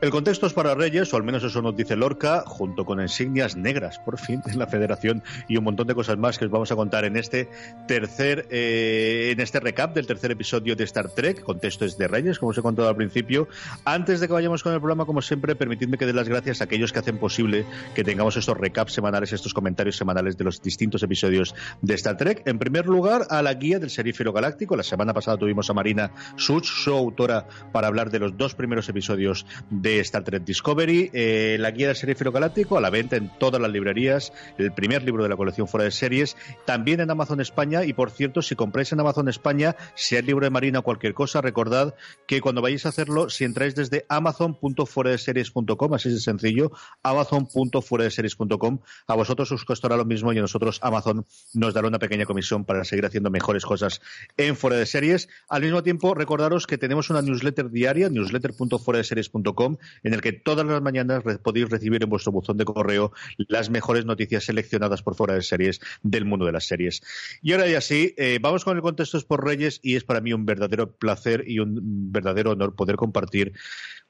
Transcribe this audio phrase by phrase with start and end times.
[0.00, 3.54] El contexto es para Reyes, o al menos eso nos dice Lorca, junto con insignias
[3.54, 6.72] negras, por fin, en la Federación y un montón de cosas más que os vamos
[6.72, 7.50] a contar en este
[7.86, 11.42] tercer, eh, en este recap del tercer episodio de Star Trek.
[11.42, 13.46] Contexto es de Reyes, como os he contado al principio.
[13.84, 16.64] Antes de que vayamos con el programa, como siempre, permitidme que dé las gracias a
[16.64, 21.02] aquellos que hacen posible que tengamos estos recaps semanales, estos comentarios semanales de los distintos
[21.02, 22.40] episodios de Star Trek.
[22.46, 24.76] En primer lugar, a la guía del Serífero Galáctico.
[24.76, 28.88] La semana pasada tuvimos a Marina Such, su autora, para hablar de los dos primeros
[28.88, 33.30] episodios de Star Trek Discovery, eh, la guía del serie galáctico a la venta en
[33.38, 37.40] todas las librerías, el primer libro de la colección fuera de series, también en Amazon
[37.40, 40.82] España y por cierto, si compráis en Amazon España, sea el libro de Marina o
[40.82, 41.94] cualquier cosa, recordad
[42.26, 46.72] que cuando vayáis a hacerlo, si entráis desde amazon.fueradeseries.com, así de sencillo,
[47.02, 52.26] amazon.fueradeseries.com, a vosotros os costará lo mismo y a nosotros Amazon nos dará una pequeña
[52.26, 54.00] comisión para seguir haciendo mejores cosas
[54.36, 55.28] en fuera de series.
[55.48, 60.82] Al mismo tiempo, recordaros que tenemos una newsletter diaria, newsletter.fueradeseries.com, en el que todas las
[60.82, 65.42] mañanas podéis recibir en vuestro buzón de correo las mejores noticias seleccionadas por fuera de
[65.42, 67.02] series del mundo de las series.
[67.42, 70.32] Y ahora ya sí, eh, vamos con el contexto por Reyes y es para mí
[70.32, 73.52] un verdadero placer y un verdadero honor poder compartir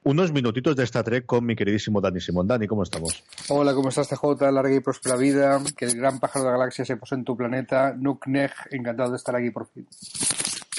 [0.02, 2.46] unos minutitos de esta Trek con mi queridísimo Dani Simón.
[2.46, 3.22] Dani, ¿cómo estamos?
[3.48, 4.50] Hola, ¿cómo estás, TJ?
[4.50, 5.60] Larga y próspera vida.
[5.77, 7.94] Que el gran pájaro de la galaxia se posee en tu planeta.
[7.98, 8.27] Nuk
[8.70, 9.86] encantado de estar aquí por fin.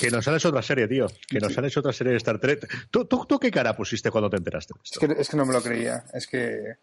[0.02, 1.08] Que nos han hecho otra serie, tío.
[1.28, 2.68] Que nos han hecho otra serie de Star Trek.
[2.90, 4.74] ¿Tú, tú, qué cara pusiste cuando te enteraste?
[4.84, 6.04] Es que, es que no me lo creía.
[6.14, 6.76] Es que,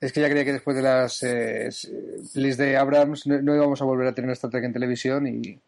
[0.00, 1.68] es que ya creía que después de las eh,
[2.34, 5.60] de Abrams no, íbamos a volver a tener Star Trek en televisión y,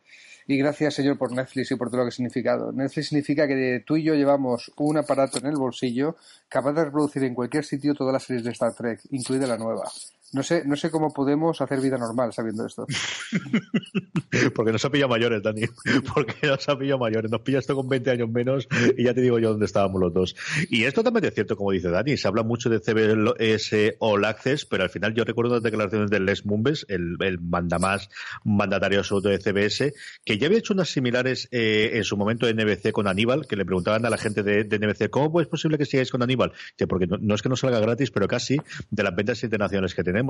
[0.47, 2.73] y gracias, señor, por Netflix y por todo lo que ha significado.
[2.73, 6.17] Netflix significa que tú y yo llevamos un aparato en el bolsillo
[6.48, 9.91] capaz de reproducir en cualquier sitio todas las series de Star Trek, incluida la nueva.
[10.33, 12.86] No sé, no sé cómo podemos hacer vida normal sabiendo esto.
[14.55, 15.62] Porque nos ha pillado mayores, Dani.
[16.14, 17.30] Porque nos ha pillado mayores.
[17.30, 20.14] Nos pilla esto con 20 años menos y ya te digo yo dónde estábamos los
[20.14, 20.36] dos.
[20.70, 22.17] Y es totalmente cierto, como dice Dani.
[22.17, 26.20] Se habla mucho de CBS All Access, pero al final yo recuerdo las declaraciones de
[26.20, 28.08] Les Mumbes, el, el mandamás
[28.45, 29.92] mandatario absoluto de CBS,
[30.24, 33.56] que ya había hecho unas similares eh, en su momento de NBC con Aníbal, que
[33.56, 36.52] le preguntaban a la gente de, NBC, ¿cómo es posible que sigáis con Aníbal?
[36.89, 38.56] Porque no, no es que no salga gratis, pero casi
[38.90, 40.21] de las ventas internacionales que tenemos.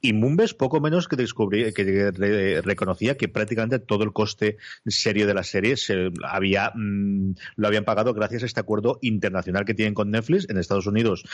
[0.00, 5.34] Y Mumbes poco menos que descubrí, que reconocía que prácticamente todo el coste serio de
[5.34, 9.94] la serie se había, mm, lo habían pagado gracias a este acuerdo internacional que tienen
[9.94, 11.24] con Netflix en Estados Unidos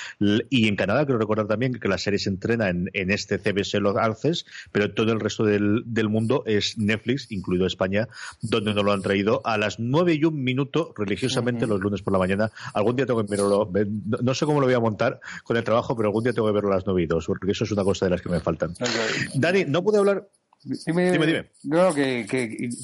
[0.50, 1.04] y en Canadá.
[1.04, 5.12] Quiero recordar también que la serie se entrena en, este CBS Los Access, pero todo
[5.12, 8.08] el resto del, mundo es Netflix, incluido España,
[8.40, 12.12] donde nos lo han traído a las nueve y un minuto religiosamente los lunes por
[12.12, 12.50] la mañana.
[12.74, 13.70] Algún día tengo que verlo,
[14.22, 16.54] no sé cómo lo voy a montar con el trabajo, pero algún día tengo que
[16.54, 18.40] verlo a las nueve y dos, porque eso es una cosa de las que me
[18.40, 18.74] faltan.
[19.34, 20.28] Dani, no pude hablar.
[20.64, 21.50] Dime, dime.
[21.64, 22.24] No, que,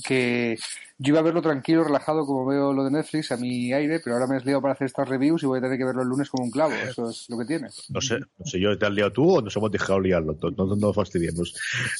[0.04, 0.56] que,
[0.98, 4.16] yo iba a verlo tranquilo, relajado, como veo lo de Netflix, a mi aire, pero
[4.16, 6.08] ahora me has liado para hacer estas reviews y voy a tener que verlo el
[6.08, 6.72] lunes como un clavo.
[6.72, 7.68] Eso es lo que tiene.
[7.90, 10.36] No sé, no sé yo, ¿te has liado tú o nos hemos dejado liarlo?
[10.42, 11.54] No, no, no fastidiemos.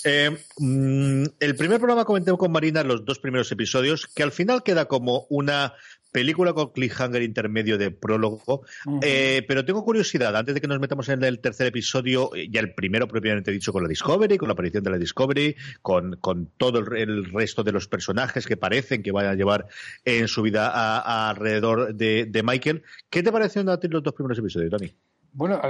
[0.05, 4.65] Eh, mm, el primer programa comenté con Marina los dos primeros episodios, que al final
[4.65, 5.75] queda como una
[6.13, 8.63] película con cliffhanger intermedio de prólogo.
[9.03, 12.61] Eh, pero tengo curiosidad, antes de que nos metamos en el tercer episodio, eh, ya
[12.61, 16.51] el primero propiamente dicho con la Discovery, con la aparición de la Discovery, con, con
[16.57, 19.67] todo el, resto de los personajes que parecen que van a llevar
[20.05, 22.83] en su vida alrededor de, Michael.
[23.11, 24.95] ¿Qué te parecieron a ti los dos primeros episodios, Tony?
[25.33, 25.61] Bueno,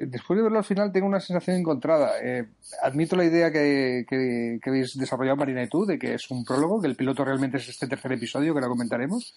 [0.00, 2.12] después de verlo al final tengo una sensación encontrada.
[2.22, 2.46] Eh,
[2.82, 6.44] admito la idea que, que, que, habéis desarrollado Marina y tú de que es un
[6.44, 9.34] prólogo, que el piloto realmente es este tercer episodio que lo comentaremos.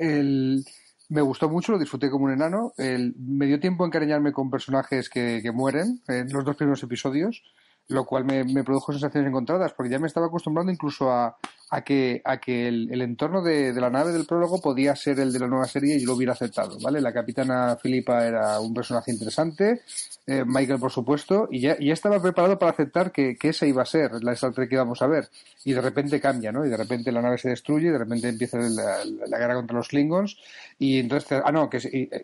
[0.00, 2.72] Me gustó mucho, lo disfruté como un enano.
[2.78, 7.42] El, me dio tiempo encariñarme con personajes que, que mueren en los dos primeros episodios,
[7.88, 11.36] lo cual me, me, produjo sensaciones encontradas, porque ya me estaba acostumbrando incluso a,
[11.70, 15.38] a que, a que el, entorno de, la nave del prólogo podía ser el de
[15.38, 17.00] la nueva serie y yo lo hubiera aceptado, ¿vale?
[17.00, 19.82] La capitana Filipa era un personaje interesante,
[20.26, 24.22] eh, Michael, por supuesto, y ya, estaba preparado para aceptar que, esa iba a ser
[24.22, 25.28] la Star que íbamos a ver.
[25.64, 26.66] Y de repente cambia, ¿no?
[26.66, 30.38] Y de repente la nave se destruye, de repente empieza la, guerra contra los Klingons,
[30.78, 31.78] y entonces, ah, no, que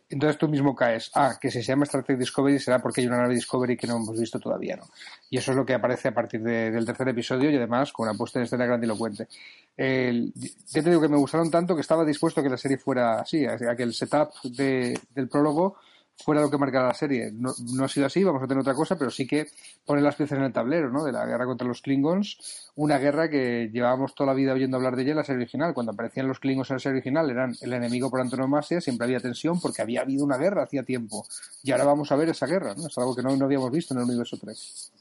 [0.09, 3.07] entonces tú mismo caes, ah, que si se llama Star Trek Discovery será porque hay
[3.07, 4.85] una nave Discovery que no hemos visto todavía, ¿no?
[5.31, 8.17] Y eso es lo que aparece a partir del tercer episodio y además con una
[8.17, 9.29] puesta en escena grandilocuente.
[9.77, 12.79] El, ya te digo que me gustaron tanto que estaba dispuesto a que la serie
[12.79, 15.77] fuera así, a que el setup de, del prólogo
[16.19, 17.31] fuera lo que marcara la serie.
[17.33, 17.53] No,
[17.85, 19.47] ha sido así, vamos a tener otra cosa, pero sí que
[19.85, 21.05] pone las piezas en el tablero, ¿no?
[21.05, 24.97] De la guerra contra los Klingons, una guerra que llevábamos toda la vida oyendo hablar
[24.97, 25.75] de ella en la serie original.
[25.75, 29.21] Cuando aparecían los Klingons en la serie original eran el enemigo por antonomasia, siempre había
[29.21, 31.27] tensión porque había habido una guerra hacía tiempo.
[31.63, 32.87] Y ahora vamos a ver esa guerra, ¿no?
[32.87, 34.93] Es algo que no, no habíamos visto en el universo 3.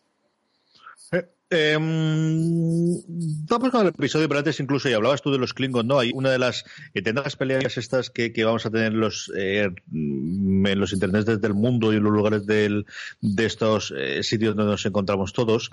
[1.52, 3.02] Em,
[3.48, 6.00] vamos con el episodio, pero antes incluso, y hablabas tú de los Klingons, ¿no?
[6.00, 6.66] Hay una de las
[6.96, 11.94] eternas peleas estas que, vamos a tener en los, eh, en los internets del mundo
[11.94, 12.86] y en los lugares del,
[13.22, 15.70] de estos eh, sitios donde nos encontramos todos,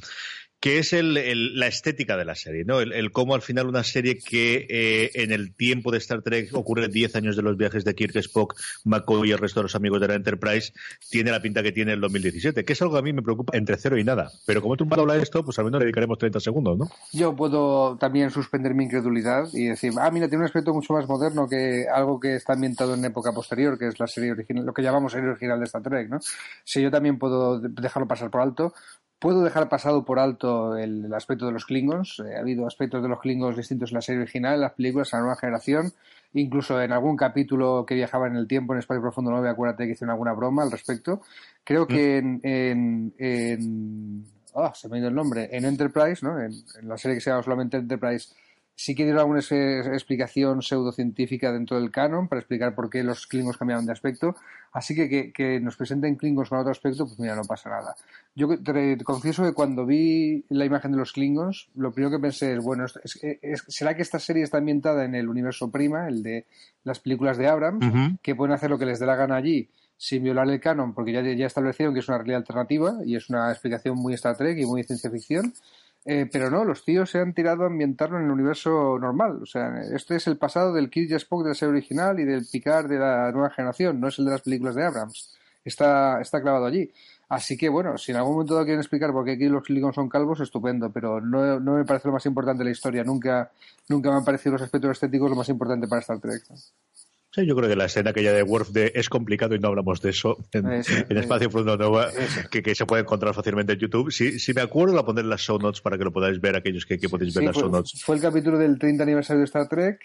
[0.63, 2.81] que es el, la estética de la serie, ¿no?
[2.81, 6.87] El, cómo al final una serie que eh, en el tiempo de Star Trek ocurre
[6.87, 8.55] 10 años de los viajes de Kirk, Spock,
[8.85, 10.73] McCoy y el resto de los amigos de la Enterprise,
[11.11, 13.57] tiene la pinta que tiene el 2017, que es algo que a mí me preocupa
[13.57, 14.31] entre cero y nada.
[14.47, 16.89] Pero como tú hablas de esto, pues al menos le dedicaremos 30 segundos, ¿no?
[17.13, 21.09] Yo puedo también suspender mi incredulidad y decir, ah, mira, tiene un aspecto mucho más
[21.09, 24.73] moderno que algo que está ambientado en época posterior, que es la serie original, lo
[24.73, 26.21] que llamamos serie original de Star Trek, ¿no?
[26.63, 28.73] Si yo también puedo dejarlo pasar por alto,
[29.23, 32.21] Puedo dejar pasado por alto el, aspecto de los Klingons.
[32.27, 35.13] Eh, ha habido aspectos de los Klingons distintos en la serie original, en las películas,
[35.13, 35.93] en la nueva generación.
[36.35, 39.93] Incluso en algún capítulo que viajaba en el tiempo en Espacio Profundo 9, acuérdate que
[39.93, 41.23] hicieron alguna broma al respecto.
[41.63, 42.41] Creo que mm.
[42.43, 43.15] en.
[43.17, 45.49] en, oh, se me ha ido el nombre.
[45.53, 46.41] En Enterprise, ¿no?
[46.41, 48.35] En, en la serie que se llama solamente Enterprise,
[48.75, 53.57] sí que dieron alguna explicación pseudocientífica dentro del canon para explicar por qué los Klingons
[53.57, 54.35] cambiaron de aspecto.
[54.73, 57.95] Así que, que, nos presenten Klingons con otro aspecto, pues mira, no pasa nada.
[58.35, 62.55] Yo te, confieso que cuando vi la imagen de los Klingons, lo primero que pensé
[62.55, 62.87] es, bueno,
[63.69, 66.47] ¿será que esta serie está ambientada en el universo prima, el de
[66.85, 69.69] las películas de Abrams, que pueden hacer lo que les dé la gana allí?
[69.95, 73.31] sin violar el canon, porque ya, ya establecieron que es una realidad alternativa y es
[73.31, 75.55] una explicación muy Star Trek y muy ciencia ficción.
[76.05, 79.41] Eh, pero no, los tíos se han tirado a ambientarlo en el universo normal.
[79.43, 82.89] O sea, este es el pasado del Kid Spock de la original y del Picard
[82.89, 85.39] de la nueva generación, no es el de las películas de Abrams.
[85.65, 86.91] Está, está clavado allí.
[87.29, 90.09] Así que bueno, si en algún momento quieren explicar por qué aquí los Klingons son
[90.09, 93.05] calvos, estupendo, pero no, no me parece lo más importante de la historia.
[93.05, 93.51] Nunca,
[93.89, 96.43] nunca me han parecido los aspectos estéticos lo más importante para Star Trek.
[97.35, 100.03] Sí, yo creo que la escena aquella de Worf de es complicado y no hablamos
[100.03, 102.11] de eso en, Espacio Profundo Nova,
[102.51, 104.13] que, se puede encontrar fácilmente en YouTube.
[104.13, 106.57] Si, si me acuerdo, la pondré en las show notes para que lo podáis ver,
[106.57, 108.03] aquellos que, podéis ver las show notes.
[108.05, 109.99] Fue el capítulo del 30 aniversario de Star Trek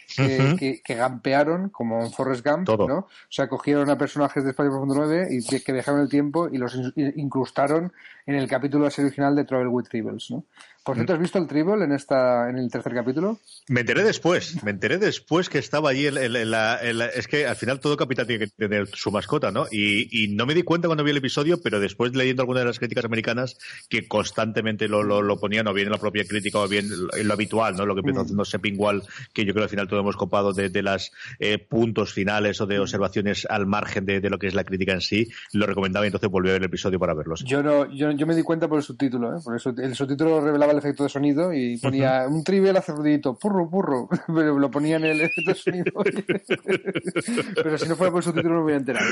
[0.57, 2.97] que, que, gampearon, como en Forrest Gump, ¿no?
[2.99, 6.57] O sea, cogieron a personajes de Espacio Profundo 9 y que, dejaron el tiempo y
[6.57, 7.91] los incrustaron
[8.25, 10.45] en el capítulo de la serie original de Travel with Tribbles, ¿no?
[10.87, 13.39] Por cierto, ¿has visto el Tribble en esta, en el tercer capítulo?
[13.67, 17.81] Me enteré después, me enteré después que estaba allí en, la, es que al final
[17.81, 19.65] todo capitán tiene que tener su mascota, ¿no?
[19.69, 22.79] Y, no me di cuenta cuando vi el episodio, pero después leyendo algunas de las
[22.79, 23.57] críticas americanas
[23.89, 26.87] que constantemente lo, lo, ponían, o bien en la propia crítica, o bien
[27.17, 27.85] en lo habitual, ¿no?
[27.85, 28.23] Lo que empezó mm.
[28.23, 31.57] haciendo Sepingual, que yo creo que al final todos hemos copado de, de los eh,
[31.57, 32.81] puntos finales o de mm.
[32.83, 36.29] observaciones al margen de, lo que es la crítica en sí, lo recomendaba y entonces
[36.29, 37.43] volví a ver el episodio para verlos.
[37.45, 39.41] Yo no, yo, yo me di cuenta por el subtítulo, ¿eh?
[39.43, 43.69] Por eso el subtítulo revelaba efecto de sonido y ponía un trivial hace ruidito, purro,
[43.69, 45.91] purro, pero lo ponía en el efecto de sonido.
[47.55, 49.03] pero si no fuera por su título no me voy a enterar.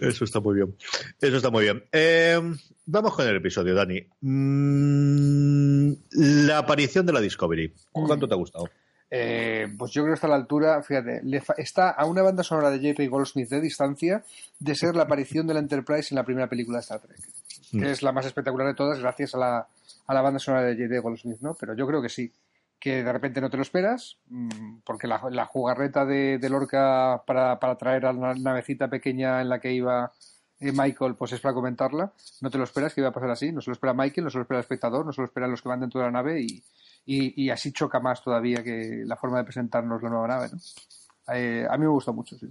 [0.00, 0.74] Eso está muy bien.
[1.20, 1.84] Eso está muy bien.
[1.92, 2.40] Eh,
[2.86, 4.00] vamos con el episodio, Dani.
[4.20, 5.92] Mm,
[6.46, 7.72] la aparición de la Discovery.
[7.92, 8.68] ¿Cuánto te ha gustado?
[9.10, 11.22] Eh, pues yo creo que está a la altura, fíjate,
[11.56, 14.22] está a una banda sonora de Jerry Goldsmith de distancia
[14.58, 17.18] de ser la aparición de la Enterprise en la primera película de Star Trek,
[17.70, 17.84] que mm.
[17.84, 19.68] es la más espectacular de todas gracias a la,
[20.06, 20.98] a la banda sonora de J.D.
[21.00, 21.54] Goldsmith, ¿no?
[21.54, 22.32] Pero yo creo que sí,
[22.78, 27.58] que de repente no te lo esperas, mm, porque la, la jugarreta de, Lorca para,
[27.58, 30.12] para, traer a la navecita pequeña en la que iba
[30.60, 33.52] eh, Michael, pues es para comentarla, no te lo esperas que iba a pasar así,
[33.52, 35.50] no se lo espera Michael, no se lo espera el espectador, no se lo esperan
[35.50, 36.62] los que van dentro de la nave y,
[37.04, 40.58] y, así choca más todavía que la forma de presentarnos la nueva nave, ¿no?
[41.34, 42.46] Eh, a mí me gusta mucho, sí.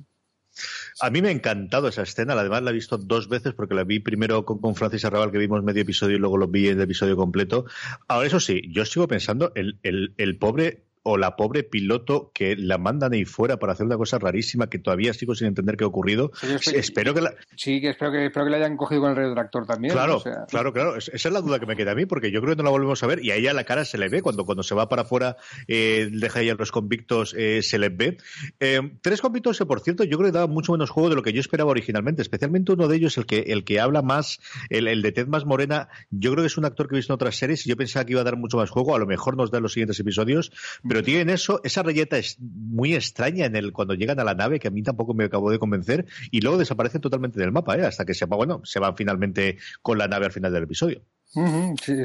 [1.01, 3.83] A mí me ha encantado esa escena, además la he visto dos veces porque la
[3.83, 6.83] vi primero con, Francis Arrabal que vimos medio episodio y luego lo vi en el
[6.83, 7.65] episodio completo.
[8.07, 12.55] Ahora eso sí, yo sigo pensando, el, el, el pobre o la pobre piloto que
[12.55, 15.83] la mandan ahí fuera para hacer una cosa rarísima que todavía sigo sin entender qué
[15.83, 16.31] ha ocurrido.
[16.73, 17.33] espero, que la...
[17.55, 19.93] Sí, que espero que, espero que la hayan cogido con el retractor también.
[19.93, 20.97] Claro, claro, claro.
[20.97, 22.69] Esa es la duda que me queda a mí, porque yo creo que no la
[22.69, 24.89] volvemos a ver y a ella la cara se le ve cuando, cuando se va
[24.89, 25.37] para afuera,
[25.67, 28.17] eh, deja ahí a los convictos, eh, se les ve.
[28.59, 31.23] Eh, tres convictos que, por cierto, yo creo que daban mucho menos juego de lo
[31.23, 34.39] que yo esperaba originalmente, especialmente uno de ellos, el que, el que habla más,
[34.69, 37.13] el, el de Ted más morena, yo creo que es un actor que he visto
[37.13, 39.05] en otras series y yo pensaba que iba a dar mucho más juego, a lo
[39.05, 40.51] mejor nos da en los siguientes episodios,
[40.87, 44.59] pero tienen eso, esa reyeta es muy extraña en el cuando llegan a la nave,
[44.59, 47.85] que a mí tampoco me acabó de convencer, y luego desaparecen totalmente del mapa, ¿eh?
[47.85, 51.01] hasta que se, bueno, se van finalmente con la nave al final del episodio.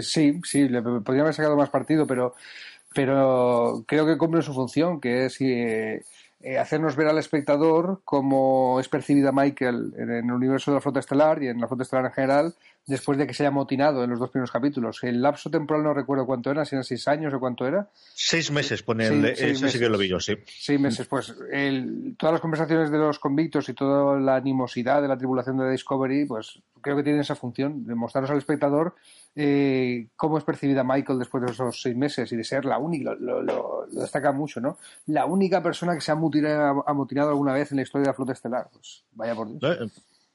[0.02, 2.34] sí, sí, le podría haber sacado más partido, pero,
[2.94, 6.02] pero creo que cumple su función, que es eh,
[6.42, 10.98] eh, hacernos ver al espectador cómo es percibida Michael en el universo de la flota
[10.98, 12.54] estelar y en la flota estelar en general
[12.86, 15.02] después de que se haya motinado en los dos primeros capítulos.
[15.02, 17.88] El lapso temporal no recuerdo cuánto era, si eran seis años o cuánto era.
[18.14, 20.34] Seis meses pone el, sí que lo vi yo, sí.
[20.46, 21.34] Seis meses, pues
[22.16, 26.26] todas las conversaciones de los convictos y toda la animosidad de la tribulación de Discovery,
[26.26, 28.94] pues creo que tienen esa función, de mostraros al espectador
[29.34, 33.14] eh, cómo es percibida Michael después de esos seis meses y de ser la única,
[33.14, 34.76] lo, destaca mucho, ¿no?
[35.06, 38.32] La única persona que se ha mutilado alguna vez en la historia de la flota
[38.32, 38.68] estelar.
[38.70, 39.62] Pues vaya por Dios.
[39.80, 39.88] Eh,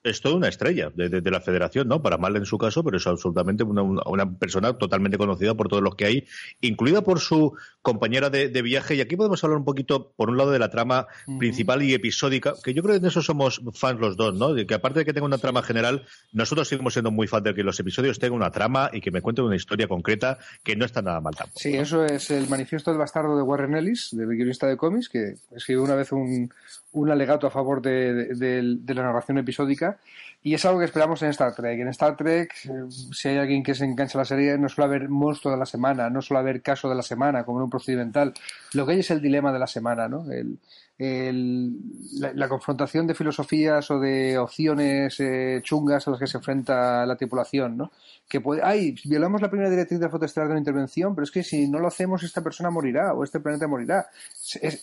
[0.08, 2.02] es toda una estrella de, la federación, ¿no?
[2.02, 5.96] Para mal en su caso, pero es absolutamente una, persona totalmente conocida por todos los
[5.96, 6.28] que hay,
[6.62, 8.96] incluida por su compañera de, viaje.
[8.96, 11.08] Y aquí podemos hablar un poquito, por un lado, de la trama
[11.40, 14.54] principal y episódica, que yo creo que en eso somos fans los dos, ¿no?
[14.54, 17.54] De que aparte de que tenga una trama general, nosotros seguimos siendo muy fans de
[17.54, 20.86] que los episodios tengan una trama y que me cuenten una historia concreta que no
[20.86, 21.60] está nada mal tampoco.
[21.60, 25.36] Sí, eso es el manifiesto del bastardo de Warren Ellis, de guionista de cómics, que
[25.56, 26.52] escribió una vez un,
[27.02, 29.98] un alegato a favor de, la narración episódica
[30.44, 31.80] y es algo que esperamos en Star Trek.
[31.80, 34.88] En Star Trek, eh, si hay alguien que se engancha a la serie, no suele
[34.88, 37.70] haber monstruo de la semana, no suele haber caso de la semana, como en un
[37.70, 38.34] procedimental.
[38.74, 40.32] Lo que hay es el dilema de la semana, ¿no?
[40.32, 40.58] El,
[41.00, 47.16] la, confrontación de filosofías o de opciones eh, chungas a las que se enfrenta la
[47.16, 47.92] tripulación, ¿no?
[48.28, 51.44] Que puede, ay, violamos la primera directriz de fotoestelar de una intervención, pero es que
[51.44, 54.08] si no lo hacemos esta persona morirá o este planeta morirá.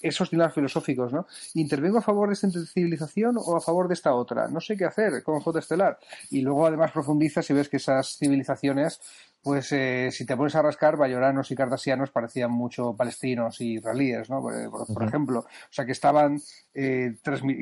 [0.03, 1.27] esos dilemas filosóficos, ¿no?
[1.55, 4.47] ¿Intervengo a favor de esta civilización o a favor de esta otra?
[4.49, 5.99] No sé qué hacer con fotoestelar.
[6.31, 9.01] Y luego además profundizas y ves que esas civilizaciones
[9.45, 14.31] pues eh, si te pones a rascar, bayoranos y cardasianos parecían mucho palestinos y israelíes,
[14.31, 14.41] ¿no?
[14.41, 15.41] Por, ejemplo.
[15.41, 16.41] O sea, que estaban
[16.73, 17.15] eh,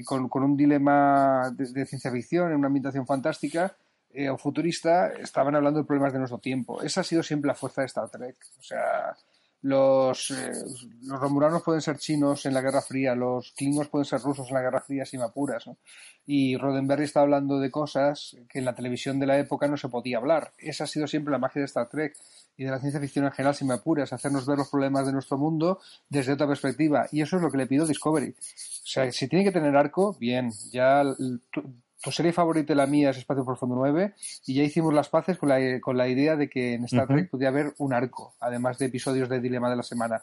[0.05, 3.77] con, un dilema de, ciencia ficción en una ambientación fantástica
[4.11, 6.81] eh, o futurista, estaban hablando de problemas de nuestro tiempo.
[6.83, 8.37] Esa ha sido siempre la fuerza de Star Trek.
[8.61, 9.17] O sea,
[9.63, 10.53] los, eh,
[11.07, 14.61] romulanos pueden ser chinos en la Guerra Fría, los klingos pueden ser rusos en la
[14.61, 15.69] Guerra Fría, sin apuras.
[15.69, 15.79] ¿no?
[16.27, 19.89] Y Roddenberry está hablando de cosas que en la televisión de la época no se
[19.89, 20.53] podía hablar.
[20.59, 22.17] Esa ha sido siempre la magia de Star Trek
[22.57, 25.13] y de la ciencia ficción en general, sin me apuras, hacernos ver los problemas de
[25.13, 27.07] nuestro mundo desde otra perspectiva.
[27.13, 28.31] Y eso es lo que le pido Discovery.
[28.31, 31.05] O sea, si tiene que tener arco, bien, ya
[32.03, 34.15] tu serie favorita y la mía es Espacio Profundo 9
[34.47, 37.31] y ya hicimos las paces con la, con la idea de que en Star Trek
[37.31, 40.23] podía haber un arco, además de episodios de Dilema de la Semana.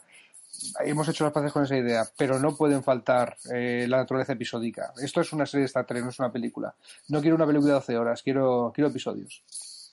[0.80, 4.92] Hemos hecho las paces con esa idea, pero no pueden faltar eh, la naturaleza episódica.
[5.02, 6.74] Esto es una serie de Star Trek, no es una película.
[7.08, 9.42] No quiero una película de 12 horas, quiero, quiero episodios.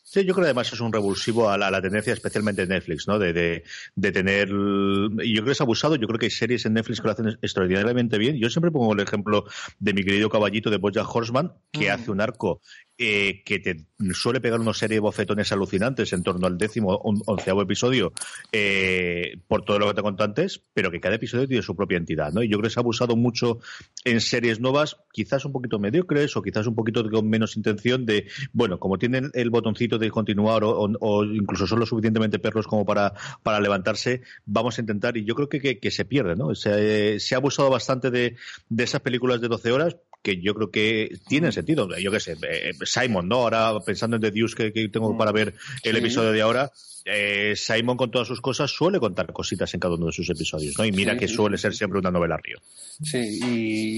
[0.10, 3.20] Sí, yo creo que además es un revulsivo a la, tendencia, especialmente de Netflix, ¿no?
[3.20, 4.48] De, de, de, tener.
[4.48, 5.98] Y yo creo que es abusado.
[5.98, 8.38] Yo creo que hay series en Netflix que lo hacen extraordinariamente bien.
[8.38, 9.44] Yo siempre pongo el ejemplo
[9.80, 11.92] de mi querido caballito de Bojack Horseman, que mm.
[11.92, 12.62] hace un arco
[12.98, 17.14] eh, que te suele pegar una serie de bofetones alucinantes en torno al décimo o
[17.26, 18.12] onceavo episodio
[18.52, 21.98] eh, por todo lo que te conté antes, pero que cada episodio tiene su propia
[21.98, 22.42] entidad, ¿no?
[22.42, 23.60] Y yo creo que se ha abusado mucho
[24.04, 28.28] en series nuevas, quizás un poquito mediocres o quizás un poquito con menos intención de,
[28.52, 33.14] bueno, como tienen el botoncito de continuar o, incluso son lo suficientemente perros como para,
[33.44, 36.54] para levantarse, vamos a intentar, y yo creo que, que, se pierde, ¿no?
[36.56, 38.36] Se, se, ha abusado bastante de,
[38.70, 41.88] de esas películas de 12 horas, que yo creo que tienen sentido.
[41.98, 43.38] Yo qué sé, eh, Simon, ¿no?
[43.38, 45.54] Ahora pensando en The Deuce que, tengo para ver
[45.84, 46.72] el episodio de ahora,
[47.06, 50.78] eh, Simon con todas sus cosas suele contar cositas en cada uno de sus episodios,
[50.78, 50.84] ¿no?
[50.86, 52.58] Y mira que suele ser siempre una novela río.
[53.02, 53.40] Sí,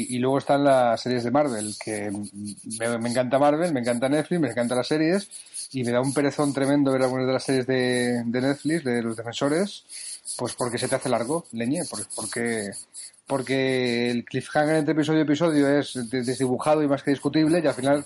[0.09, 2.11] y, luego están las series de Marvel, que
[2.79, 5.29] me, encanta Marvel, me encanta Netflix, me encantan las series,
[5.71, 9.01] y me da un perezón tremendo ver algunas de las series de, de Netflix, de
[9.01, 9.85] los defensores,
[10.37, 11.81] pues porque se te hace largo, leñe,
[12.15, 12.71] porque
[13.29, 17.75] porque el cliffhanger entre episodio y episodio es desdibujado y más que discutible y al
[17.75, 18.03] final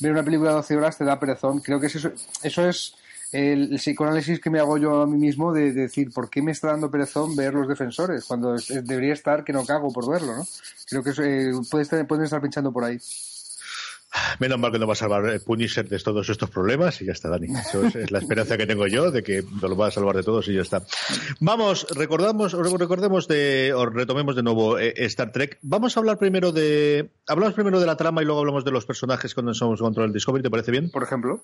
[0.00, 1.60] ver una película de 12 horas te da perezón.
[1.60, 2.10] Creo que eso,
[2.42, 2.94] eso es
[3.32, 6.68] el, psicoanálisis que me hago yo a mí mismo de, decir, ¿por qué me está
[6.68, 8.26] dando perezón ver los defensores?
[8.26, 10.46] Cuando debería estar que no cago por verlo, ¿no?
[10.84, 12.98] Creo que eh, pueden estar pinchando por ahí.
[14.38, 17.12] Menos mal que no va a salvar eh, Punisher de todos estos problemas y ya
[17.12, 17.46] está, Dani.
[17.46, 20.48] Eso es, la esperanza que tengo yo de que lo va a salvar de todos
[20.48, 20.82] y ya está.
[21.40, 25.58] Vamos, recordamos, recordemos de, o retomemos de nuevo eh, Star Trek.
[25.62, 28.86] Vamos a hablar primero de, hablamos primero de la trama y luego hablamos de los
[28.86, 30.90] personajes cuando somos contra el Discovery, ¿te parece bien?
[30.90, 31.42] Por ejemplo.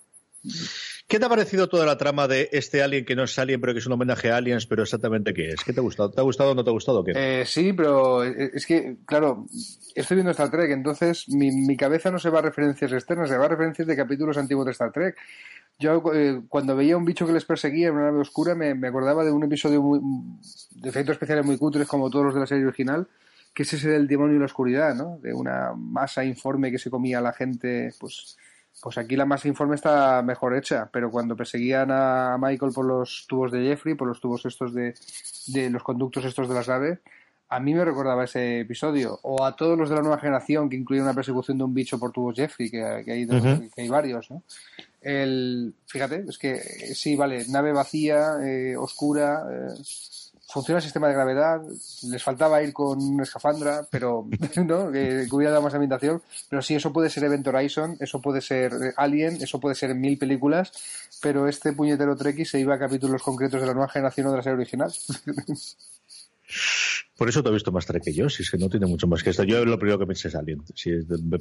[1.09, 3.73] ¿Qué te ha parecido toda la trama de este Alien que no es Alien, pero
[3.73, 5.63] que es un homenaje a Aliens, pero exactamente qué es?
[5.63, 6.11] ¿Qué te ha gustado?
[6.11, 7.05] ¿Te ha gustado o no te ha gustado?
[7.05, 7.13] Qué?
[7.15, 9.47] Eh, sí, pero es que, claro,
[9.95, 13.47] estoy viendo Star Trek, entonces mi, cabeza no se va a referencias externas, se va
[13.47, 15.17] a referencias de capítulos antiguos de Star Trek.
[15.79, 19.25] Yo eh, cuando veía un bicho que les perseguía en una nave oscura me, acordaba
[19.25, 20.01] de un episodio muy,
[20.71, 23.09] de efectos especiales muy cutres como todos los de la serie original,
[23.53, 25.19] que es ese del demonio y la oscuridad, ¿no?
[25.23, 28.37] De una masa informe que se comía a la gente, pues
[28.83, 33.27] pues aquí la masa informe está mejor hecha, pero cuando perseguían a Michael por los
[33.29, 34.95] tubos de Jeffrey, por los tubos estos de,
[35.47, 36.99] de los conductos estos de las naves,
[37.49, 39.21] a mí me recordaba ese episodio.
[39.23, 41.97] O a todos los de la nueva generación que incluyen una persecución de un bicho
[41.97, 44.43] por tubos Jeffrey, que, hay, que hay varios, ¿no?
[45.01, 46.59] El, fíjate, es que
[46.95, 49.75] sí, vale, nave vacía, eh, oscura, eh,
[50.53, 51.63] funciona el sistema de gravedad,
[52.03, 54.93] les faltaba ir con una escafandra, pero ¿no?
[54.93, 58.93] que, hubiera dado más ambientación, pero sí, eso puede ser Event Horizon, eso puede ser
[58.97, 60.73] Alien, eso puede ser mil películas,
[61.23, 64.37] pero este puñetero Trekkie se iba a capítulos concretos de la nueva generación o de
[64.37, 64.93] la serie original.
[67.23, 69.07] Por eso te he visto más Trek que yo, si es que no tiene mucho
[69.07, 69.45] más que esto.
[69.45, 70.61] Yo lo primero que pensé es Alien.
[70.75, 70.91] Si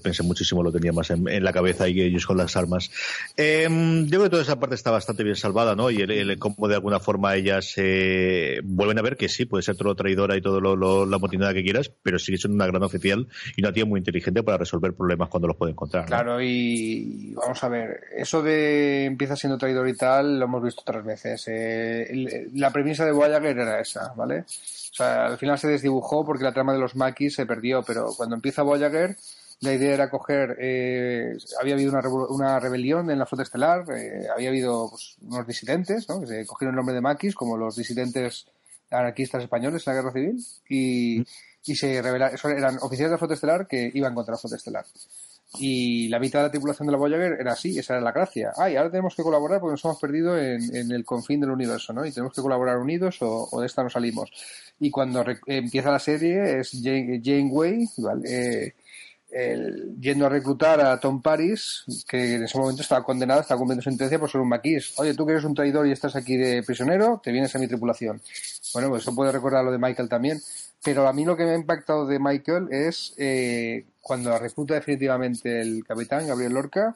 [0.04, 2.92] pensé muchísimo, lo tenía más en, la cabeza y ellos con las armas.
[3.36, 5.90] Em, yo creo que toda esa parte está bastante bien salvada, ¿no?
[5.90, 9.76] Y el, cómo de alguna forma ellas eh, vuelven a ver que sí, puede ser
[9.76, 13.28] todo traidora y todo lo, la motinada que quieras, pero sigue siendo una gran oficial
[13.56, 16.06] y una tía muy inteligente para resolver problemas cuando los puede encontrar.
[16.06, 20.82] Claro, y vamos a ver, eso de empieza siendo traidor y tal, lo hemos visto
[20.82, 21.44] otras veces.
[21.48, 24.46] Eh, la premisa de Voyager era esa, ¿vale?
[24.92, 28.14] O sea, al final se desdibujó porque la trama de los maquis se perdió, pero
[28.16, 29.16] cuando empieza Voyager,
[29.62, 30.58] la idea era coger.
[30.60, 35.48] Eh, había habido una, una, rebelión en la flota estelar, eh, había habido pues, unos
[35.48, 36.20] disidentes, ¿no?
[36.20, 38.48] que se cogieron el nombre de maquis, como los disidentes
[38.90, 41.22] anarquistas españoles en la guerra civil, y,
[41.66, 42.38] y se revelaron.
[42.58, 44.86] Eran oficiales de la flota estelar que iban contra la flota estelar.
[45.60, 48.54] Y la mitad de la tripulación de la Voyager era así, esa era la gracia.
[48.56, 51.92] Ah, y ahora tenemos que colaborar porque nos hemos perdido en, el confín del universo,
[51.92, 52.06] ¿no?
[52.06, 54.32] Y tenemos que colaborar unidos o, de esta no salimos.
[54.80, 58.22] Y cuando empieza la serie es Jane, Janeway, ¿vale?
[58.30, 58.76] Eh,
[60.00, 64.20] yendo a reclutar a Tom Paris, que en ese momento estaba condenado, estaba cumpliendo sentencia
[64.20, 64.94] por ser un maquis.
[64.98, 67.68] Oye, tú que eres un traidor y estás aquí de prisionero, te vienes a mi
[67.68, 68.22] tripulación.
[68.74, 70.42] Bueno, pues eso puede recordar lo de Michael también.
[70.84, 75.62] Pero a mí lo que me ha impactado de Michael es eh, cuando recluta definitivamente
[75.62, 76.96] el capitán Gabriel Lorca,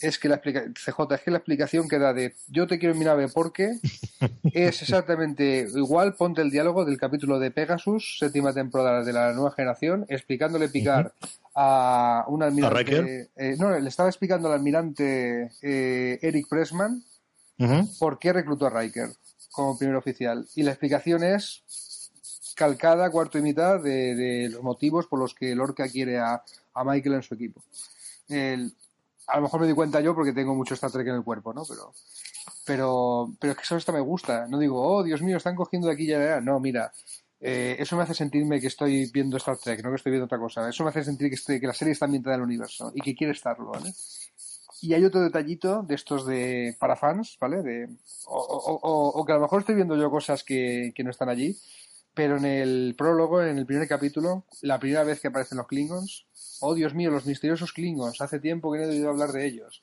[0.00, 2.92] es que la explicación, CJ, es que la explicación que da de yo te quiero
[2.92, 3.78] en mi nave porque
[4.52, 9.52] es exactamente igual, ponte el diálogo del capítulo de Pegasus, séptima temporada de la nueva
[9.52, 11.14] generación, explicándole picar
[11.54, 13.30] a un almirante.
[13.36, 17.02] Eh, no, le estaba explicando al almirante eh, Eric Pressman
[17.98, 19.08] por qué reclutó a Riker
[19.50, 20.46] como primer oficial.
[20.54, 21.64] Y la explicación es
[22.58, 26.42] calcada, cuarto y mitad, de, los motivos por los que Lorca quiere a,
[26.84, 27.62] Michael en su equipo.
[28.28, 31.54] a lo mejor me di cuenta yo porque tengo mucho Star Trek en el cuerpo,
[31.54, 31.62] ¿no?
[31.64, 31.92] Pero,
[32.64, 34.46] pero, pero es que eso hasta me gusta.
[34.48, 36.40] No digo, oh, Dios mío, están cogiendo de aquí y allá.
[36.40, 36.92] No, mira,
[37.40, 40.38] eh, eso me hace sentirme que estoy viendo Star Trek, no que estoy viendo otra
[40.38, 40.68] cosa.
[40.68, 43.14] Eso me hace sentir que, que la serie está ambientada en el universo y que
[43.14, 43.92] quiere estarlo, ¿vale?
[44.80, 47.62] Y hay otro detallito de estos de para fans, ¿vale?
[47.62, 47.88] De,
[48.26, 51.56] o, que a lo mejor estoy viendo yo cosas que, que no están allí,
[52.18, 56.26] pero en el prólogo, en el primer capítulo, la primera vez que aparecen los Klingons,
[56.58, 59.80] oh Dios mío, los misteriosos Klingons, hace tiempo que no he oído hablar de ellos.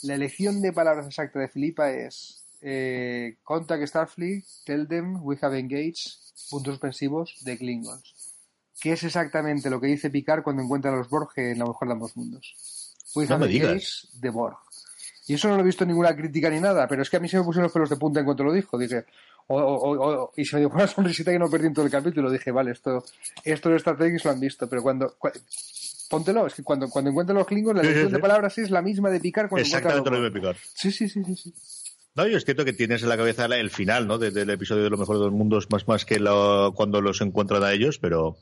[0.00, 5.58] La elección de palabras exacta de Filipa es eh, Contact Starfleet, tell them we have
[5.58, 6.10] engaged,
[6.48, 8.14] puntos suspensivos, de Klingons.
[8.80, 11.86] Que es exactamente lo que dice Picard cuando encuentra a los Borg en la mejor
[11.86, 12.94] de ambos mundos.
[13.14, 14.56] We have engaged de Borg.
[15.26, 17.28] Y eso no lo he visto ninguna crítica ni nada, pero es que a mí
[17.28, 18.76] se me pusieron los pelos de punta en cuanto lo dijo.
[18.76, 19.04] Dije,
[20.36, 22.30] y se me dio una sonrisita que no perdí en todo el capítulo.
[22.30, 23.04] Dije, vale, esto,
[23.42, 25.16] esto de Star Trek lo han visto, pero cuando,
[26.10, 29.10] póntelo, es que cuando, cuando encuentran los Klingons, la elección de palabras es la misma
[29.10, 30.56] de picar cuando Exactamente lo de picar.
[30.74, 31.54] Sí, sí, sí, sí, sí.
[32.16, 34.18] No, yo es cierto que tienes en la cabeza el final, ¿no?
[34.18, 37.64] Del episodio de lo mejor de los mundos, más más que lo, cuando los encuentran
[37.64, 38.36] a ellos, pero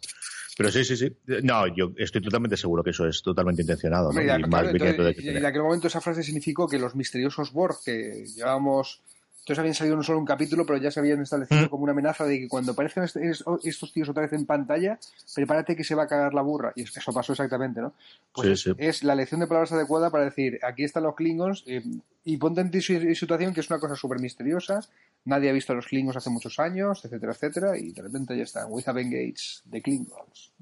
[0.56, 1.16] pero sí, sí, sí.
[1.42, 4.12] No, yo estoy totalmente seguro que eso es totalmente intencionado.
[4.12, 4.20] ¿no?
[4.20, 9.02] y, más en aquel momento esa frase significó que los misteriosos Borg que llevábamos
[9.42, 11.68] entonces habían salido no solo un capítulo, pero ya se habían establecido mm.
[11.68, 15.00] como una amenaza de que cuando aparezcan estos tíos otra vez en pantalla,
[15.34, 16.72] prepárate que se va a cagar la burra.
[16.76, 17.92] Y eso pasó exactamente, ¿no?
[18.32, 21.82] Pues es la elección de palabras adecuada para decir, aquí están los Klingons, eh,
[22.24, 24.80] y ponte en tu situación que es una cosa súper misteriosa,
[25.24, 28.44] nadie ha visto a los Klingons hace muchos años, etcétera, etcétera, y de repente ya
[28.44, 30.52] están, we have engaged the Klingons.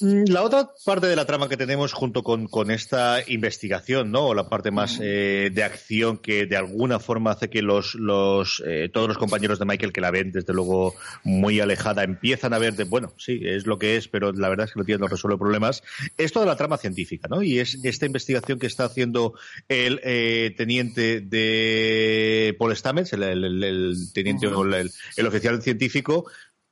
[0.00, 4.28] Mm, la otra parte de la trama que tenemos junto con, esta investigación, ¿no?
[4.28, 8.62] O la parte más eh, de acción que de alguna forma hace que los, los
[8.66, 12.58] eh, todos los compañeros de Michael que la ven, desde luego, muy alejada, empiezan a
[12.58, 15.00] ver de, bueno, sí, es lo que es, pero la verdad es que no tiene,
[15.00, 15.82] no resuelve problemas.
[16.16, 17.42] Es toda la trama científica, ¿no?
[17.42, 19.34] Y es esta investigación que está haciendo
[19.68, 26.26] el eh, teniente de Paul Stamets, el, teniente o el, el oficial científico,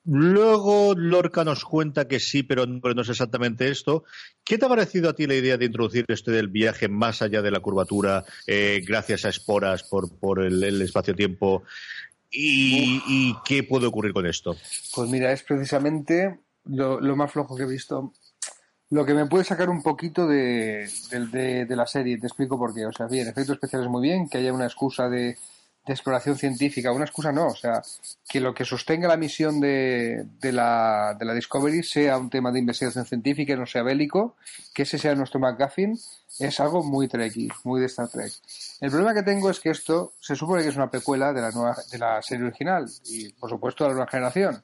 [0.05, 4.05] Luego Lorca nos cuenta que sí, pero no, es exactamente esto.
[4.43, 7.43] ¿Qué te ha parecido a ti la idea de introducir esto del viaje más allá
[7.43, 11.65] de la curvatura, eh, gracias a esporas por, el, espacio-tiempo?
[12.31, 14.57] Y, qué puede ocurrir con esto?
[14.95, 18.13] Pues mira, es precisamente lo, más flojo que he visto.
[18.91, 20.89] Lo que me puede sacar un poquito de,
[21.69, 22.87] la serie, te explico por qué.
[22.87, 25.37] O sea, bien, efectos especiales muy bien, que haya una excusa de
[25.89, 27.83] de exploración científica, una excusa no, o sea,
[28.29, 32.53] que lo que sostenga la misión de, de, la, de la Discovery sea un tema
[32.53, 34.37] de investigación científica y no sea bélico,
[34.75, 35.99] que ese sea nuestro McGuffin,
[36.39, 38.33] es algo muy Trekkie, muy de Star Trek.
[38.81, 41.51] El problema que tengo es que esto se supone que es una precuela de la,
[41.51, 44.63] nueva, de la serie original y, por supuesto, de la nueva generación.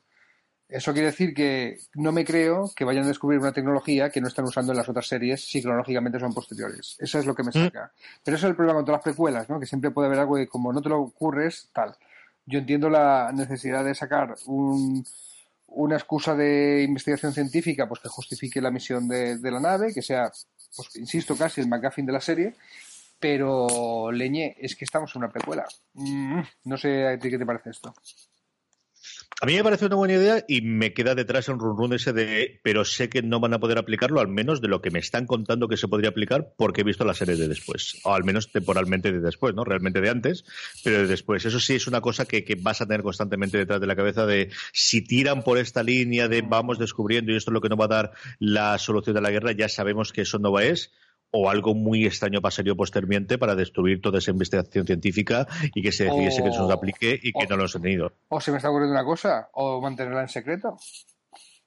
[0.74, 4.26] Eso quiere decir que no me creo que vayan a descubrir una tecnología que no
[4.26, 6.96] están usando en las otras series si cronológicamente son posteriores.
[6.98, 7.64] Eso es lo que me mm.
[7.66, 7.92] saca.
[8.24, 9.60] Pero eso es el problema con todas las precuelas, ¿no?
[9.60, 11.94] Que siempre puede haber algo que como no te lo ocurres, tal.
[12.44, 18.72] Yo entiendo la necesidad de sacar una excusa de investigación científica pues que justifique la
[18.72, 20.32] misión de, la nave, que sea,
[20.74, 22.56] pues insisto, casi el McGuffin de la serie,
[23.20, 25.66] pero leñe, es que estamos en una precuela.
[25.92, 27.94] Mm, no sé a ti qué te parece esto.
[29.40, 32.12] A mí me parece una buena idea y me queda detrás un run, run ese
[32.12, 35.00] de, pero sé que no van a poder aplicarlo, al menos de lo que me
[35.00, 38.22] están contando que se podría aplicar, porque he visto la serie de después, o al
[38.22, 39.64] menos temporalmente de después, ¿no?
[39.64, 40.44] Realmente de antes,
[40.84, 41.44] pero de después.
[41.44, 44.24] Eso sí es una cosa que, que vas a tener constantemente detrás de la cabeza
[44.24, 47.80] de si tiran por esta línea de vamos descubriendo y esto es lo que nos
[47.80, 50.64] va a dar la solución de la guerra, ya sabemos que eso no va a
[50.64, 50.92] es
[51.30, 56.04] o algo muy extraño pasaría posteriormente para destruir toda esa investigación científica y que se
[56.04, 58.12] decidiese que eso nos aplique y que no lo hemos tenido.
[58.28, 60.76] O se me está ocurriendo una cosa, o mantenerla en secreto.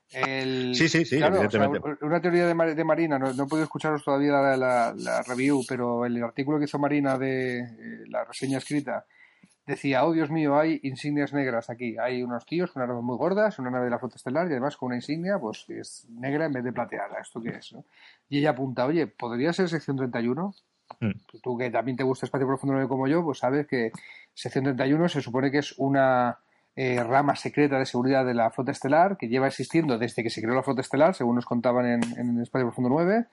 [0.10, 1.80] Sí, sí, sí, evidentemente.
[2.02, 6.66] una teoría de, Marina, no, he podido escucharos todavía la, review, pero el artículo que
[6.66, 7.68] hizo Marina de eh,
[8.08, 9.06] la reseña escrita
[9.68, 11.98] decía, oh Dios mío, hay insignias negras aquí.
[12.00, 14.78] Hay unos tíos con armas muy gordas, una nave de la flota estelar y además
[14.78, 17.20] con una insignia pues es negra en vez de plateada.
[17.22, 17.76] ¿Esto qué es?
[18.30, 20.56] Y ella apunta, oye, ¿podría ser sección 31?
[21.02, 21.12] Mm.
[21.44, 23.92] Tú que también te gusta espacio profundo como yo, pues sabes que
[24.34, 26.40] sección 31 se supone que es una
[26.78, 30.42] eh, rama secreta de seguridad de la flota estelar que lleva existiendo desde que se
[30.42, 33.26] creó la flota estelar, según nos contaban en, en Espacio Profundo 9,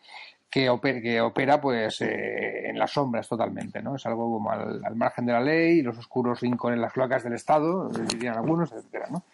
[0.50, 3.96] que opera, que opera pues eh, en las sombras totalmente, ¿no?
[3.96, 7.88] Es algo como al, margen de la ley, los oscuros rincones las cloacas del Estado,
[7.88, 9.24] dirían algunos, etcétera, ¿no?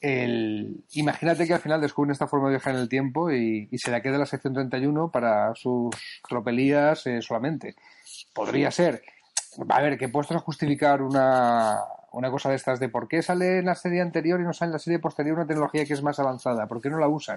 [0.00, 3.90] El, imagínate que al final descubren esta forma de viajar en el tiempo y, se
[3.90, 5.94] la queda la sección 31 para sus
[6.26, 7.74] tropelías eh, solamente.
[8.34, 9.02] Podría ser.
[9.68, 11.78] A ver, que puestos justificar una,
[12.12, 14.70] una cosa de estas de por qué sale en la serie anterior y no sale
[14.70, 17.36] en la serie posterior una tecnología que es más avanzada, ¿por qué no la usan?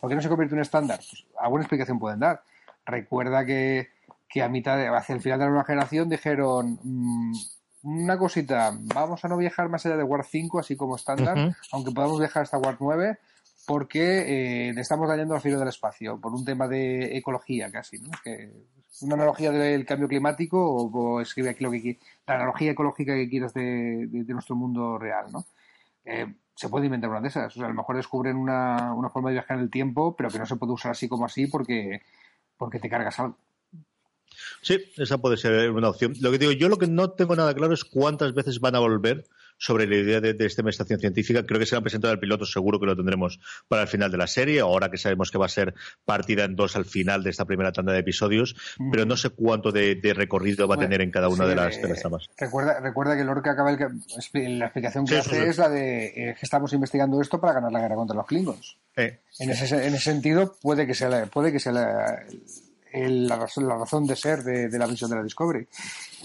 [0.00, 0.98] ¿Por qué no se convierte en un estándar?
[0.98, 2.42] Pues alguna explicación pueden dar.
[2.86, 3.88] Recuerda que,
[4.42, 7.34] a mitad de, hacia el final de la nueva generación dijeron mm,
[7.84, 11.92] una cosita, vamos a no viajar más allá de War 5 así como estándar, aunque
[11.92, 13.18] podamos viajar hasta War 9
[13.66, 17.98] porque eh, le estamos dañando al filo del espacio por un tema de ecología casi,
[17.98, 18.10] ¿no?
[18.22, 18.50] Que
[19.00, 23.52] una analogía del cambio climático o, escribe aquí lo que la analogía ecológica que quieras
[23.54, 25.44] de, nuestro mundo real, ¿no?
[26.04, 27.56] Eh, se puede inventar una de esas.
[27.56, 30.30] O sea, a lo mejor descubren una, una forma de viajar en el tiempo, pero
[30.30, 32.02] que no se puede usar así como así porque
[32.56, 33.38] porque te cargas algo.
[34.62, 36.14] Sí, esa puede ser una opción.
[36.20, 38.80] Lo que digo, yo lo que no tengo nada claro es cuántas veces van a
[38.80, 39.24] volver
[39.58, 41.44] sobre la idea de, esta investigación científica.
[41.44, 44.10] Creo que se va a presentar al piloto, seguro que lo tendremos para el final
[44.10, 47.22] de la serie, ahora que sabemos que va a ser partida en dos al final
[47.22, 48.56] de esta primera tanda de episodios,
[48.90, 51.94] pero no sé cuánto de, recorrido va a tener en cada una de las, de
[51.94, 52.28] tramas.
[52.38, 56.42] Recuerda, recuerda que Lorca acaba el, la explicación que hace es la de eh, que
[56.42, 58.78] estamos investigando esto para ganar la guerra contra los Klingons.
[58.96, 62.24] En, ese, en ese sentido, puede que sea puede que sea la,
[62.92, 65.66] la, razón, la razón de ser de, la misión de la Discovery.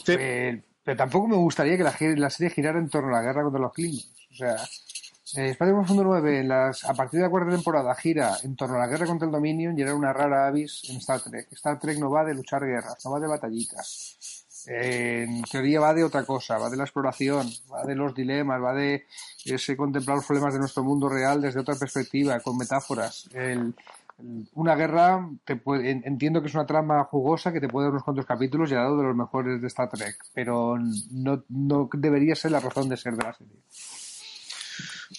[0.07, 1.83] Eh, pero tampoco me gustaría que
[2.15, 4.11] la, serie girara en torno a la guerra contra los Klingons.
[4.31, 4.55] O sea,
[5.35, 8.79] eh, Espacio Profundo 9, las, a partir de la cuarta temporada, gira en torno a
[8.79, 11.51] la guerra contra el Dominion y era una rara avis en Star Trek.
[11.51, 14.45] Star Trek no va de luchar guerras, no va de batallitas.
[14.65, 18.73] en teoría va de otra cosa, va de la exploración, va de los dilemas, va
[18.73, 19.05] de
[19.45, 23.29] ese contemplar los problemas de nuestro mundo real desde otra perspectiva, con metáforas.
[23.33, 23.75] El,
[24.53, 28.25] una guerra, te entiendo que es una trama jugosa que te puede dar unos cuantos
[28.25, 30.77] capítulos y ha dado de los mejores de Star Trek, pero
[31.11, 33.55] no, no debería ser la razón de ser de la serie.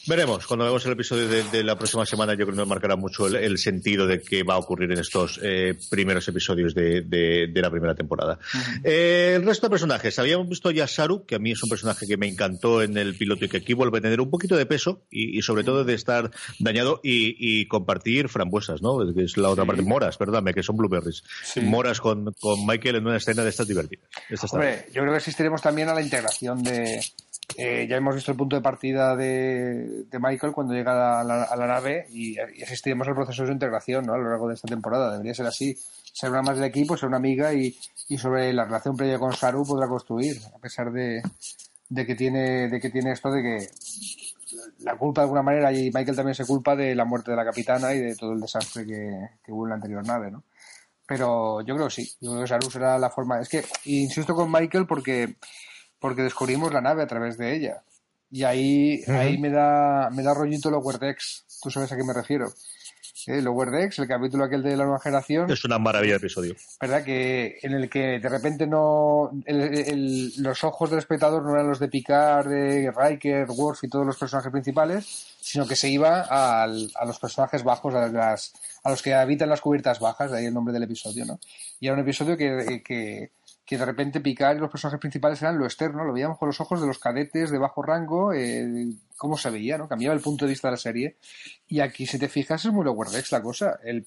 [0.07, 3.27] Veremos, cuando vemos el episodio de, la próxima semana, yo creo que nos marcará mucho
[3.27, 7.95] el, sentido de qué va a ocurrir en estos eh, primeros episodios de, la primera
[7.95, 8.39] temporada.
[8.85, 12.07] Eh, el resto de personajes, habíamos visto ya Saru, que a mí es un personaje
[12.07, 14.65] que me encantó en el piloto y que aquí vuelve a tener un poquito de
[14.65, 18.99] peso y, sobre todo de estar dañado y, compartir frambuesas, ¿no?
[19.13, 21.25] Que es la otra parte, moras, perdóname, que son blueberries.
[21.63, 22.33] Moras con,
[22.67, 24.07] Michael en una escena de estas divertidas.
[24.53, 27.01] Hombre, yo creo que asistiremos también a la integración de
[27.57, 32.07] eh, ya hemos visto el punto de partida de, Michael cuando llega a la, nave
[32.11, 34.15] y, asistiremos al proceso de integración ¿no?
[34.15, 35.13] a lo largo de esta temporada.
[35.13, 35.77] Debería ser así.
[36.13, 37.77] Ser una más del equipo, ser una amiga y,
[38.19, 41.23] sobre la relación previa con Saru podrá construir, a pesar de,
[41.95, 43.69] que tiene de que tiene esto de que
[44.81, 47.45] la culpa de alguna manera y Michael también se culpa de la muerte de la
[47.45, 50.43] capitana y de todo el desastre que, hubo en la anterior nave, ¿no?
[51.07, 53.41] Pero yo creo que sí, yo creo que Saru será la forma.
[53.41, 55.37] Es que insisto con Michael porque
[56.01, 57.83] porque descubrimos la nave a través de ella.
[58.31, 61.45] Y ahí, ahí me da, me da rollito Lower Decks.
[61.63, 62.53] Tú sabes a qué me refiero.
[63.27, 63.43] ¿Eh?
[63.43, 65.51] Lower Decks, el capítulo aquel de la nueva generación.
[65.51, 66.55] Es una maravilla de episodio.
[66.81, 67.05] ¿Verdad?
[67.05, 69.31] Que en el que de repente no.
[69.47, 74.17] los ojos del espectador no eran los de Picard, de Riker, Worf y todos los
[74.17, 78.53] personajes principales, sino que se iba a los personajes bajos, a, las,
[78.85, 81.41] a los que habitan las cubiertas bajas, de ahí el nombre del episodio, ¿no?
[81.81, 83.31] Y era un episodio que, que
[83.71, 86.61] que de repente Picard y los personajes principales eran lo externo, lo veíamos con los
[86.61, 88.67] ojos de los cadetes de bajo rango, eh,
[89.17, 89.87] cómo se veía, ¿no?
[89.87, 91.19] Cambiaba el punto de vista de la serie.
[91.69, 93.79] Y aquí, si te fijas, es muy Lower Decks la cosa.
[93.85, 94.05] El,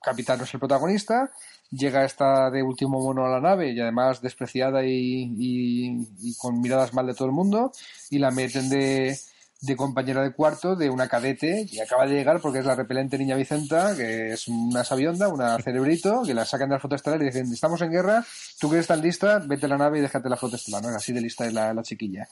[0.00, 1.30] capitán no es el protagonista,
[1.70, 6.06] llega esta de último mono a la nave y además despreciada y
[6.38, 7.72] con miradas mal de todo el mundo
[8.08, 9.18] y la meten de
[9.64, 13.18] de compañera de cuarto de una cadete que acaba de llegar porque es la repelente
[13.18, 17.22] niña Vicenta, que es una sabionda, una cerebrito, que la sacan de la flota estelar
[17.22, 18.24] y dicen, estamos en guerra,
[18.58, 20.88] tú que eres lista, vete a la nave y déjate la flota estelar, ¿no?
[20.90, 22.28] Así de lista es la, chiquilla.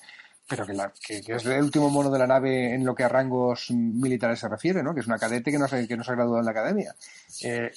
[0.48, 3.08] Pero que, la, que, es el último mono de la nave en lo que a
[3.08, 4.92] rangos militares se refiere, ¿no?
[4.92, 6.94] Que es una cadete que no se, que no se ha graduado en la academia.
[7.42, 7.70] Eh,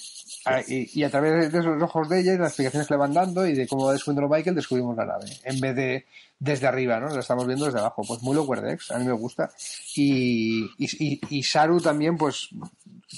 [0.68, 3.46] y, a través de los ojos de ella y las explicaciones que le van dando
[3.46, 5.26] y de cómo va descubriendo Michael, descubrimos la nave.
[5.44, 6.06] En vez de
[6.38, 7.08] desde arriba, ¿no?
[7.08, 8.02] Lo estamos viendo desde abajo.
[8.06, 9.50] Pues muy Lower Decks, a mí me gusta.
[9.94, 12.50] Y, y, y, Saru también, pues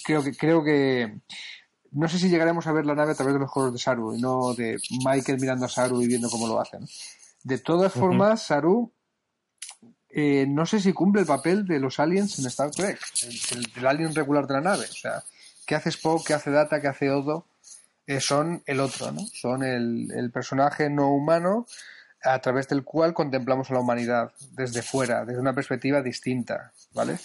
[0.05, 1.21] creo que, creo que
[1.93, 4.15] no sé si llegaremos a ver la nave a través de los ojos de Saru
[4.15, 6.87] y no de Michael mirando a Saru y viendo cómo lo hacen.
[7.43, 8.93] De todas formas, Saru
[10.11, 12.99] eh, no sé si cumple el papel de los aliens en Star Trek,
[13.77, 14.85] el, alien regular de la nave.
[14.85, 15.23] O sea,
[15.67, 17.47] ¿qué hace Spock, qué hace Data, qué hace Odo?
[18.07, 19.21] Eh, son el otro, ¿no?
[19.35, 21.67] Son el, el personaje no humano
[22.23, 27.19] a través del cual contemplamos a la humanidad desde fuera, desde una perspectiva distinta, ¿vale?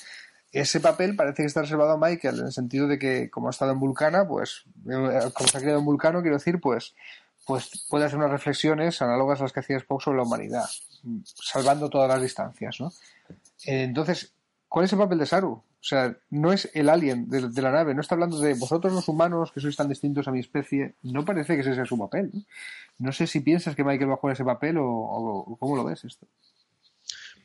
[0.52, 3.52] Ese papel parece que está reservado a Michael, en el sentido de que, como ha
[3.52, 6.94] estado en Vulcana, pues, eh, como se ha creado en Vulcano, quiero decir, pues,
[7.46, 10.66] pues puede hacer unas reflexiones análogas a las que hacía Spock sobre la humanidad,
[11.24, 12.92] salvando todas las distancias, ¿no?
[13.66, 14.34] Entonces,
[14.68, 15.52] ¿cuál es el papel de Saru?
[15.84, 19.10] O sea, no es el alien de, la nave, no está hablando de vosotros los
[19.10, 20.96] humanos que sois tan distintos a mi especie.
[21.04, 22.32] No parece que ese sea su papel.
[23.00, 26.06] No, sé si piensas que Michael va a jugar ese papel o, cómo lo ves
[26.06, 26.26] esto.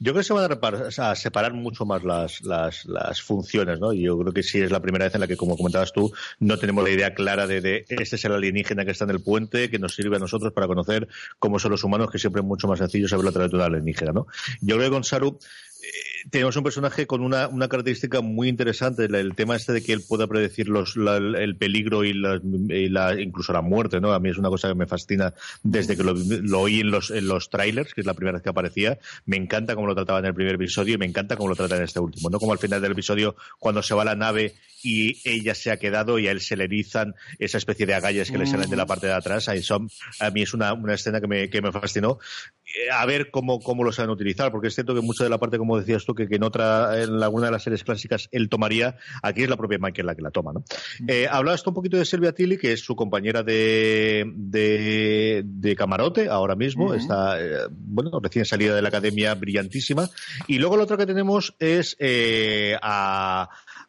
[0.00, 0.50] Yo creo que se van
[0.98, 3.92] a, separar mucho más las, las, las, funciones, ¿no?
[3.92, 6.58] Yo creo que sí es la primera vez en la que, como comentabas tú, no
[6.58, 9.70] tenemos la idea clara de, de este es el alienígena que está en el puente,
[9.70, 11.08] que nos sirve a nosotros para conocer
[11.38, 13.66] cómo son los humanos, que siempre es mucho más sencillo saberlo a través de una
[13.66, 14.26] alienígena, ¿no?
[14.60, 15.38] Yo creo que con Saru
[15.82, 19.92] eh, tenemos un personaje con una, una, característica muy interesante, el, tema este de que
[19.92, 24.12] él pueda predecir los, el peligro y, la, incluso la muerte, ¿no?
[24.12, 27.28] A mí es una cosa que me fascina desde que lo, oí en los, en
[27.28, 28.98] los trailers, que es la primera vez que aparecía.
[29.26, 31.76] Me encanta cómo lo trataba en el primer episodio y me encanta cómo lo trata
[31.76, 32.38] en este último, ¿no?
[32.38, 36.18] Como al final del episodio, cuando se va la nave y ella se ha quedado
[36.18, 38.86] y a él se le erizan esa especie de agallas que le salen de la
[38.86, 39.48] parte de atrás.
[39.48, 42.18] Ahí son, a mí es una, una escena que me, que me fascinó.
[42.64, 45.38] Eh, a ver cómo, cómo lo saben utilizar, porque es cierto que mucho de la
[45.38, 48.96] parte, como decías que, que en otra, en alguna de las series clásicas él tomaría,
[49.22, 50.64] aquí es la propia Michael la que la toma, ¿no?
[51.06, 55.76] Eh, hablabas tú un poquito de Silvia Tilly, que es su compañera de, de, de
[55.76, 60.08] camarote ahora mismo, está, eh, bueno, recién salida de la academia, brillantísima.
[60.46, 63.48] Y luego lo otro que tenemos es eh, a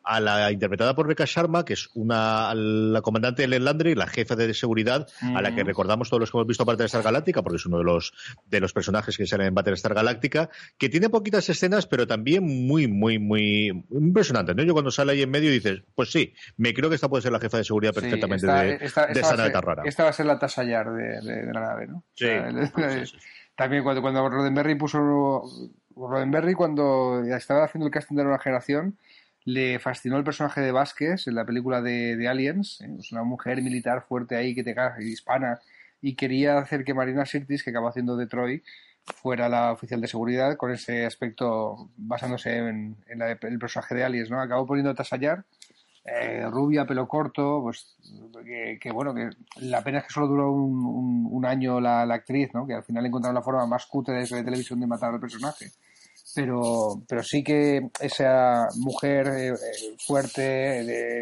[0.10, 4.36] a la interpretada por Becca Sharma, que es una la comandante de Landry, la jefa
[4.36, 7.44] de seguridad, a la que recordamos todos los que hemos visto parte de Star Galáctica,
[7.44, 8.12] porque es uno de los
[8.48, 12.88] de los personajes que salen en Battlestar Galáctica, que tiene poquitas escenas, pero también muy,
[12.88, 14.56] muy, muy impresionante.
[14.56, 14.64] ¿no?
[14.64, 17.32] Yo cuando sale ahí en medio dices, pues sí, me creo que esta puede ser
[17.32, 19.84] la jefa de seguridad perfectamente de, esta, esta nave tan rara.
[19.86, 22.04] Esta va a ser la Tasayar de, de, la nave, ¿no?
[22.16, 22.26] Sí.
[23.56, 25.44] También cuando, cuando Roddenberry puso
[25.96, 28.98] Roddenberry cuando estaba haciendo el casting de la nueva generación
[29.54, 32.82] le fascinó el personaje de Vázquez en la película de, Aliens,
[33.12, 35.60] una mujer militar fuerte ahí que te caga, hispana,
[36.02, 38.64] y quería hacer que Marina Sirtis, que acabó haciendo Detroit,
[39.04, 44.40] fuera la oficial de seguridad con ese aspecto basándose en, el personaje de Aliens, ¿no?
[44.40, 45.44] Acabó poniendo a Tasallar,
[46.06, 47.98] eh, rubia, pelo corto, pues
[48.80, 49.32] que, bueno, que
[49.62, 52.68] la pena es que solo duró un, año la, actriz, ¿no?
[52.68, 55.72] Que al final encontraron la forma más cutre de, de televisión de matar al personaje
[56.36, 59.54] pero, pero sí que esa mujer eh,
[60.06, 61.22] fuerte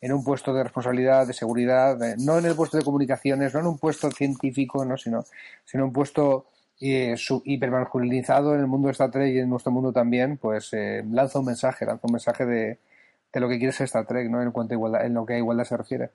[0.00, 3.66] en un puesto de responsabilidad, de seguridad, no en el puesto de comunicaciones, no en
[3.66, 4.96] un puesto científico, ¿no?
[4.96, 5.24] sino,
[5.64, 6.46] sino un puesto
[6.80, 11.04] eh, hipermasculinizado en el mundo de Star Trek y en nuestro mundo también, pues eh,
[11.10, 12.78] lanza un mensaje, lanza un mensaje de,
[13.32, 14.42] de lo que quiere ser Star Trek, ¿no?
[14.42, 16.10] En cuanto a igualdad, en lo que a igualdad se refiere.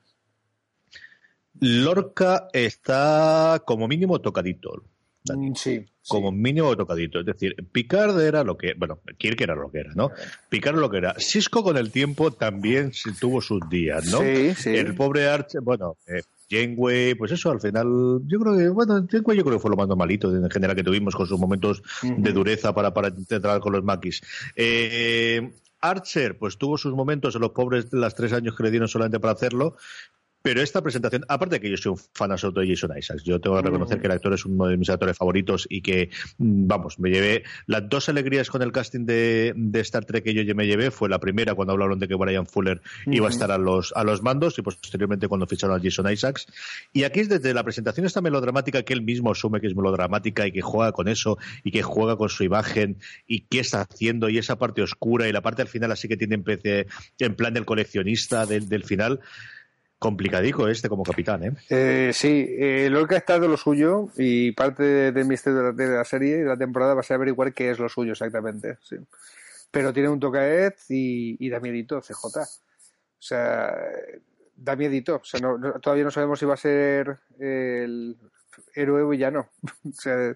[1.59, 4.83] Lorca está como mínimo tocadito.
[5.25, 5.85] Mm, sí.
[6.07, 7.19] Como mínimo tocadito.
[7.21, 8.73] Es decir, Picard era lo que.
[8.73, 10.11] Bueno, Kirk era lo que era, ¿no?
[10.49, 11.15] Picard lo que era.
[11.17, 14.19] Cisco con el tiempo también tuvo sus días, ¿no?
[14.19, 14.69] Sí, sí.
[14.75, 19.37] El pobre Arch, bueno, eh, Janeway, pues eso, al final, yo creo que, bueno, Janeway
[19.37, 22.31] yo creo que fue lo más normalito en general que tuvimos con sus momentos de
[22.31, 24.21] dureza para, para intentar con los maquis.
[24.55, 25.51] Eh,
[25.83, 28.87] Archer, pues tuvo sus momentos en los pobres de las tres años que le dieron
[28.87, 29.75] solamente para hacerlo,
[30.43, 33.39] pero esta presentación, aparte de que yo soy un fan absoluto de Jason Isaacs, yo
[33.39, 36.67] tengo que reconocer que el actor es uno de mis actores favoritos y que, mm,
[36.67, 40.67] vamos, me llevé las dos alegrías con el casting de, Star Trek que yo me
[40.67, 40.91] llevé.
[40.91, 44.03] Fue la primera cuando hablaron de que Brian Fuller iba a estar a los, a
[44.03, 46.47] los mandos y posteriormente cuando ficharon a Jason Isaacs.
[46.91, 50.45] Y aquí es desde la presentación esta melodramática que él mismo asume que es melodramática
[50.45, 54.27] y que juega con eso y que juega con su imagen y qué está haciendo
[54.27, 56.87] y esa parte oscura y la parte al final así que tiene en,
[57.19, 59.21] en plan del coleccionista del, del final
[60.03, 61.53] complicadico este como capitán, ¿eh?
[61.69, 66.35] eh sí, eh, Lorca está de lo suyo y parte del misterio de la, serie
[66.35, 68.79] y de la temporada va a ser averiguar qué es lo suyo exactamente.
[68.83, 68.97] Sí.
[69.71, 72.25] Pero tiene un tocaet y, y da miedito, CJ.
[72.25, 72.45] O
[73.17, 73.73] sea,
[74.57, 75.15] da miedito.
[75.15, 75.39] O sea,
[75.81, 78.17] todavía no sabemos si va a ser el
[78.75, 79.47] héroe o villano.
[79.89, 80.35] o sea,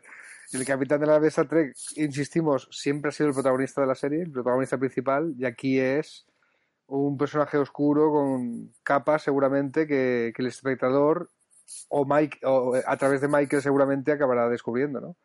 [0.54, 4.22] el capitán de la Star Trek, insistimos, siempre ha sido el protagonista de la serie,
[4.22, 6.26] el protagonista principal, y aquí es
[6.88, 11.30] un personaje oscuro con capas seguramente que, el espectador
[11.90, 15.18] o Mike o a través de Michael seguramente acabará descubriendo, ¿no?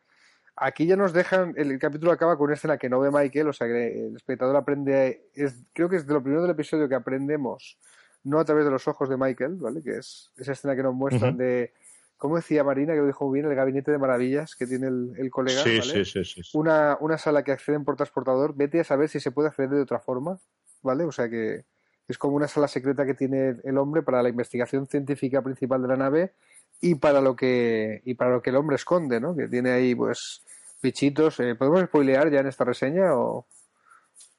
[0.55, 3.53] Aquí ya nos dejan, el, capítulo acaba con una escena que no ve Michael, o
[3.53, 6.93] sea que el espectador aprende, es, creo que es de lo primero del episodio que
[6.93, 7.79] aprendemos,
[8.23, 9.81] no a través de los ojos de Michael, ¿vale?
[9.81, 11.73] Que es esa escena que nos muestran de,
[12.17, 15.31] ¿cómo decía Marina, que lo dijo muy bien, el gabinete de maravillas que tiene el,
[15.31, 19.19] colega, sí, sí, sí, una, una sala que acceden por transportador, vete a saber si
[19.19, 20.39] se puede acceder de otra forma,
[20.83, 21.03] ¿vale?
[21.05, 21.65] O sea que
[22.07, 25.87] es como una sala secreta que tiene el hombre para la investigación científica principal de
[25.87, 26.33] la nave
[26.81, 29.35] y para lo que y para lo que el hombre esconde, ¿no?
[29.35, 30.43] Que tiene ahí pues
[30.81, 31.39] bichitos.
[31.39, 33.47] Eh, ¿Podemos spoilear ya en esta reseña o...?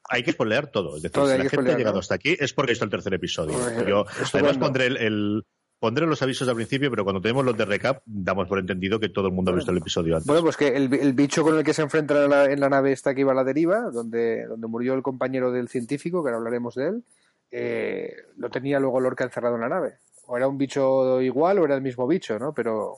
[0.07, 0.97] Hay que spoilear todo.
[0.97, 3.57] Es decir, si la gente ha llegado hasta aquí es porque está el tercer episodio.
[3.87, 5.43] Yo, además pondré el,
[5.79, 9.09] pondré los avisos al principio, pero cuando tenemos los de recap, damos por entendido que
[9.09, 10.27] todo el mundo ha visto el episodio antes.
[10.27, 13.21] Bueno, pues que el, bicho con el que se enfrenta en la, nave esta que
[13.21, 16.87] iba a la deriva, donde, donde murió el compañero del científico, que ahora hablaremos de
[16.87, 17.03] él,
[17.51, 19.99] eh, lo tenía luego Lorca encerrado en la nave.
[20.27, 22.53] O era un bicho igual o era el mismo bicho, ¿no?
[22.53, 22.97] Pero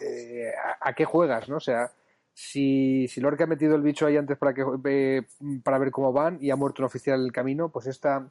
[0.00, 1.56] eh, ¿a, qué juegas, no?
[1.56, 1.90] O sea,
[2.32, 5.22] si, si Lorca ha metido el bicho ahí antes para, que, eh,
[5.64, 8.28] para ver cómo van y ha muerto un oficial en el camino, pues esta,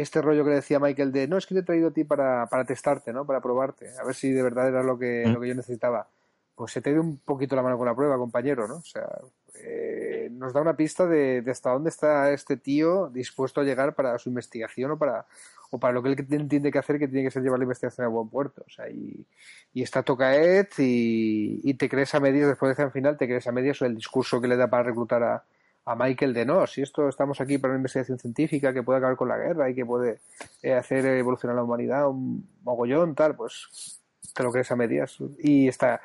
[0.00, 2.46] este rollo que decía Michael de no, es que te he traído a ti para,
[2.46, 3.26] para testarte, ¿no?
[3.26, 6.08] Para probarte, a ver si de verdad era lo que, lo que yo necesitaba.
[6.54, 8.76] Pues se te dio un poquito la mano con la prueba, compañero, ¿no?
[8.76, 9.08] O sea,
[9.54, 14.18] eh, nos da una pista de, hasta dónde está este tío dispuesto a llegar para
[14.18, 15.26] su investigación o para,
[15.70, 18.06] o para lo que él entiende que hacer, que tiene que ser llevar la investigación
[18.06, 18.64] a buen puerto.
[18.66, 19.26] O sea, y,
[19.72, 23.46] y está Tocaet y, y te crees a medias, después de al final, te crees
[23.46, 25.44] a medias el discurso que le da para reclutar a,
[25.84, 29.16] a Michael de no, si esto estamos aquí para una investigación científica que puede acabar
[29.16, 30.20] con la guerra y que puede
[30.62, 34.00] eh, hacer evolucionar la humanidad un mogollón, tal, pues
[34.34, 35.16] te lo crees a medias.
[35.38, 36.00] Y está,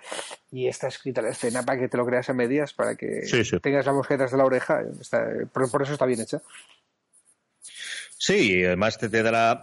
[0.52, 3.22] y está escrita la escena para que te lo creas a medias, para que
[3.62, 4.84] tengas las mosquetas de la oreja.
[5.54, 6.42] por, eso está bien hecha.
[8.18, 9.62] Sí, además te, te dará.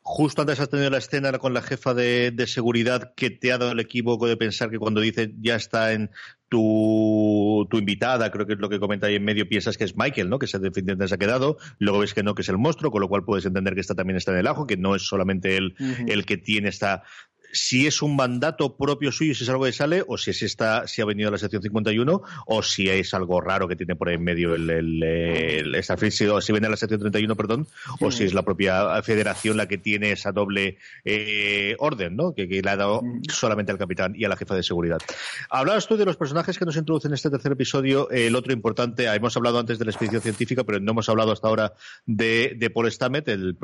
[0.00, 3.72] Justo antes has tenido la escena con la jefa de, seguridad que te ha dado
[3.72, 6.10] el equívoco de pensar que cuando dice ya está en
[6.48, 9.96] tu, tu, invitada, creo que es lo que comenta ahí en medio, piensas que es
[9.96, 10.38] Michael, ¿no?
[10.38, 13.08] Que se se ha quedado, luego ves que no, que es el monstruo, con lo
[13.08, 15.74] cual puedes entender que está también está en el ajo, que no es solamente él
[16.06, 17.02] el que tiene esta
[17.52, 20.86] si es un mandato propio suyo, si es algo que sale, o si es esta,
[20.86, 24.08] si ha venido a la sección 51, o si es algo raro que tiene por
[24.08, 27.66] ahí en medio el, el, el si viene a la sección 31, perdón,
[28.00, 32.34] o si es la propia federación la que tiene esa doble eh, orden, ¿no?
[32.34, 34.98] Que, le ha dado solamente al capitán y a la jefa de seguridad.
[35.50, 38.10] Hablabas tú de los personajes que nos introducen en este tercer episodio.
[38.10, 41.48] El otro importante, hemos hablado antes de la expedición científica, pero no hemos hablado hasta
[41.48, 41.74] ahora
[42.06, 43.56] de, de Paul Stammet, el,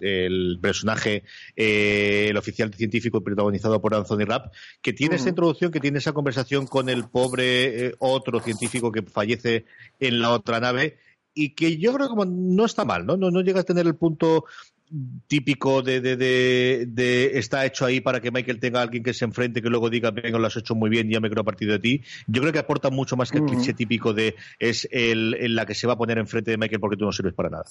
[0.00, 1.24] el, personaje,
[1.56, 6.12] eh, el oficial científico protagonizado por Anthony Rapp, que tiene esa introducción, que tiene esa
[6.12, 9.64] conversación con el pobre eh, otro científico que fallece
[9.98, 10.98] en la otra nave
[11.34, 13.16] y que yo creo que no está mal, ¿no?
[13.16, 14.46] No, no llega a tener el punto
[15.26, 19.24] típico de, de, de, está hecho ahí para que Michael tenga a alguien que se
[19.24, 21.68] enfrente que luego diga venga lo has hecho muy bien ya me creo a partir
[21.68, 25.54] de ti yo creo que aporta mucho más que el cliché típico de es el,
[25.54, 27.64] la que se va a poner enfrente de Michael porque tú no sirves para nada.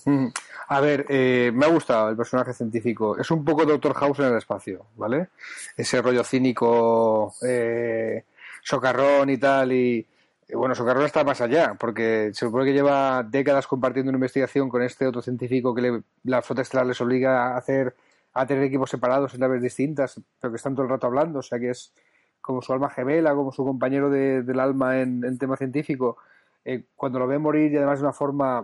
[0.68, 3.18] A ver eh, me ha gustado el personaje científico.
[3.18, 5.30] Es un poco Doctor House en el espacio ¿vale?
[5.78, 8.24] ese rollo cínico eh,
[8.62, 10.06] socarrón y tal y
[10.54, 14.70] bueno, su carrera está más allá, porque se supone que lleva décadas compartiendo una investigación
[14.70, 17.96] con este otro científico que la flota estelar les obliga a hacer
[18.34, 21.42] a tener equipos separados en naves distintas, pero que están todo el rato hablando, o
[21.42, 21.94] sea que es
[22.42, 26.18] como su alma gemela, como su compañero del alma en, tema científico.
[26.64, 28.64] Eh, cuando lo ve morir y además de una forma,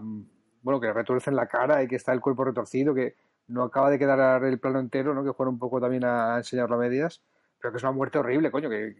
[0.61, 3.15] bueno, que le retuerce en la cara y que está el cuerpo retorcido, que
[3.47, 5.23] no acaba de quedar el plano entero, ¿no?
[5.23, 7.23] Que fuera un poco también a, enseñarlo a medias,
[7.59, 8.93] pero que es una muerte horrible, coño, que,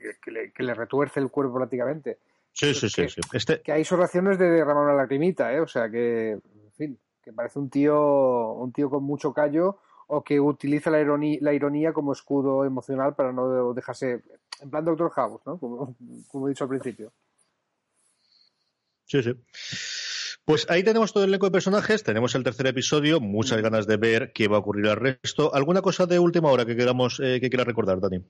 [0.58, 2.18] le, retuerce el cuerpo prácticamente.
[2.54, 3.08] Sí, sí, sí.
[3.08, 3.62] Que, Este...
[3.62, 5.62] que hay raciones de derramar una lagrimita, ¿eh?
[5.62, 10.24] O sea, que, en fin, que parece un tío, un tío con mucho callo o
[10.24, 14.22] que utiliza la ironía, la ironía como escudo emocional para no dejarse,
[14.62, 15.58] en plan Doctor House, ¿no?
[15.58, 15.96] Como,
[16.28, 17.14] como he dicho al principio.
[19.06, 19.34] Sí, sí.
[20.44, 23.98] Pues ahí tenemos todo el elenco de personajes, tenemos el tercer episodio, muchas ganas de
[23.98, 25.54] ver qué va a ocurrir al resto.
[25.54, 28.26] ¿Alguna cosa de última hora que queramos eh, que quiera recordar, Dani?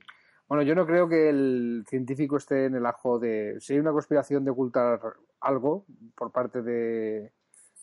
[0.48, 3.56] Bueno, yo no creo que el científico esté en el ajo de.
[3.60, 5.00] Si hay una conspiración de ocultar
[5.40, 5.84] algo
[6.14, 7.32] por parte de,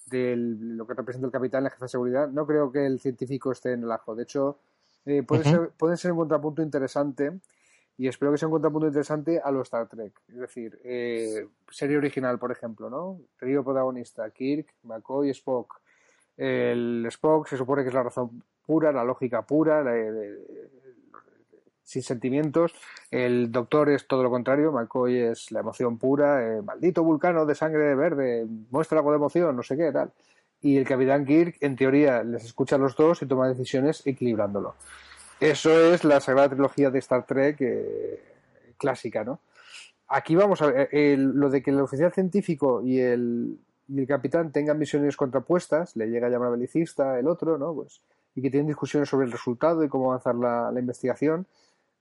[0.08, 3.52] de lo que representa el capitán, la jefa de seguridad, no creo que el científico
[3.52, 4.16] esté en el ajo.
[4.16, 4.60] De hecho,
[5.06, 7.40] eh, puede, ser, puede ser un contrapunto interesante
[7.98, 10.14] y espero que sea un contrapunto interesante a los Star Trek.
[10.28, 13.20] Es decir, eh, serie original, por ejemplo, ¿no?
[13.38, 15.82] Trío protagonista, Kirk, McCoy, Spock.
[16.38, 19.84] El Spock se supone que es la razón pura, la lógica pura,
[21.90, 22.74] sin sentimientos.
[23.10, 27.56] El Doctor es todo lo contrario, McCoy es la emoción pura, eh, maldito vulcano de
[27.56, 30.12] sangre verde, muestra algo de emoción, no sé qué, tal.
[30.62, 34.76] Y el Capitán Kirk, en teoría, les escucha a los dos y toma decisiones equilibrándolo.
[35.40, 38.22] Eso es la sagrada trilogía de Star Trek eh,
[38.78, 39.40] clásica, ¿no?
[40.10, 44.08] Aquí vamos a ver, eh, lo de que el oficial científico y el, y el
[44.08, 47.74] capitán tengan misiones contrapuestas, le llega a llamar belicista el otro, ¿no?
[47.74, 48.02] Pues,
[48.36, 51.48] y que tienen discusiones sobre el resultado y cómo avanzar la investigación,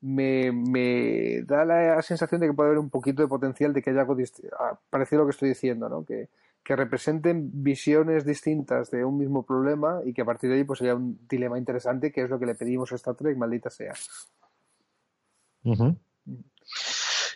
[0.01, 3.91] me, me, da la sensación de que puede haber un poquito de potencial de que
[3.91, 4.17] haya algo
[4.59, 6.05] ah, parecido a lo que estoy diciendo, ¿no?
[6.05, 6.29] Que,
[6.63, 10.83] que representen visiones distintas de un mismo problema y que a partir de ahí pues
[10.83, 13.95] haya un dilema interesante que es lo que le pedimos a Star Trek, maldita sea.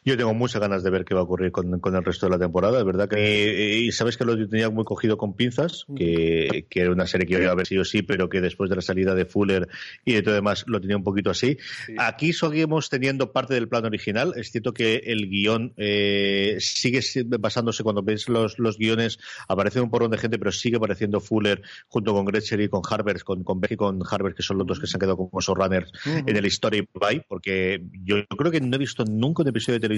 [0.04, 2.38] Yo tengo muchas ganas de ver qué va a ocurrir con, el resto de la
[2.38, 2.78] temporada.
[2.78, 7.06] Es verdad que, y sabes que lo tenía muy cogido con pinzas, que, era una
[7.06, 9.68] serie que iba a haber sido sí, pero que después de la salida de Fuller
[10.04, 11.56] y de todo demás lo tenía un poquito así.
[11.98, 14.32] Aquí seguimos teniendo parte del plan original.
[14.36, 17.00] Es cierto que el guion eh, sigue
[17.38, 21.62] basándose, cuando ves los, los guiones, aparece un porrón de gente, pero sigue apareciendo Fuller
[21.86, 24.66] junto con Gretchen y con Harbers, con, con Beck y con Harbers, que son los
[24.66, 28.60] dos que se han quedado como showrunners en el Story by, porque yo, creo que
[28.60, 29.91] no he visto nunca un episodio de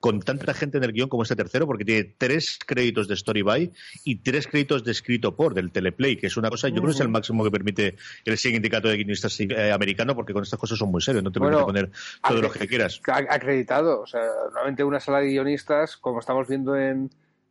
[0.00, 3.42] con tanta gente en el guion como este tercero, porque tiene tres créditos de Story
[3.42, 3.72] by
[4.04, 6.92] y tres créditos de escrito por del teleplay, que es una cosa, yo creo que
[6.92, 10.78] es el máximo que permite el sindicato de guionistas eh, americano, porque con estas cosas
[10.78, 11.90] son muy serios, no te permite poner
[12.26, 13.00] todo lo que quieras.
[13.06, 17.10] Acreditado, o sea, normalmente una sala de guionistas, como estamos viendo en,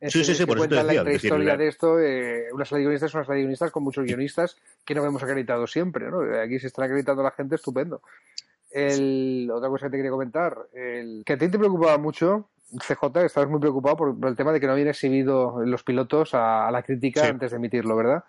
[0.10, 3.16] sí, sí, sí, por eso la historia de esto, eh, una sala de guionistas es
[3.16, 6.22] una sala de guionistas con muchos guionistas que no vemos acreditados siempre, ¿no?
[6.40, 8.02] Aquí se están acreditando la gente, estupendo.
[8.74, 12.50] El, otra cosa que te quería comentar, el, que a ti te preocupaba mucho,
[12.80, 16.72] CJ, estabas muy preocupado por, el tema de que no habían exhibido los pilotos a,
[16.72, 18.24] la crítica antes de emitirlo, ¿verdad?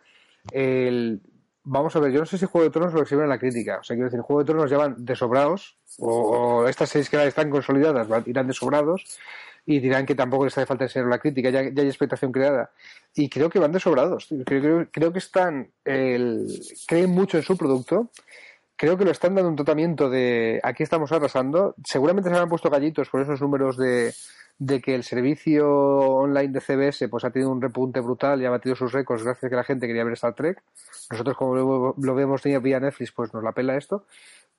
[0.52, 1.22] El,
[1.62, 3.78] vamos a ver, yo no sé si Juego de Tronos lo exhiben a la crítica.
[3.80, 7.50] O sea, quiero decir, Juego de Tronos ya van desobrados, o, estas seis que están
[7.50, 9.18] consolidadas irán desobrados,
[9.66, 12.70] y dirán que tampoco les hace falta enseñar la crítica, ya, ya, hay expectación creada.
[13.14, 14.28] Y creo que van desobrados.
[14.44, 16.46] Creo, creo, que están, el,
[16.86, 18.10] creen mucho en su producto
[18.76, 21.74] creo que lo están dando un tratamiento de aquí estamos arrasando.
[21.84, 24.12] Seguramente se han puesto gallitos por esos números de,
[24.58, 28.50] de que el servicio online de CBS pues ha tenido un repunte brutal y ha
[28.50, 30.62] batido sus récords gracias a que la gente quería ver Star Trek.
[31.10, 31.54] Nosotros como
[31.96, 34.04] lo, vemos vía Netflix pues nos la pela esto.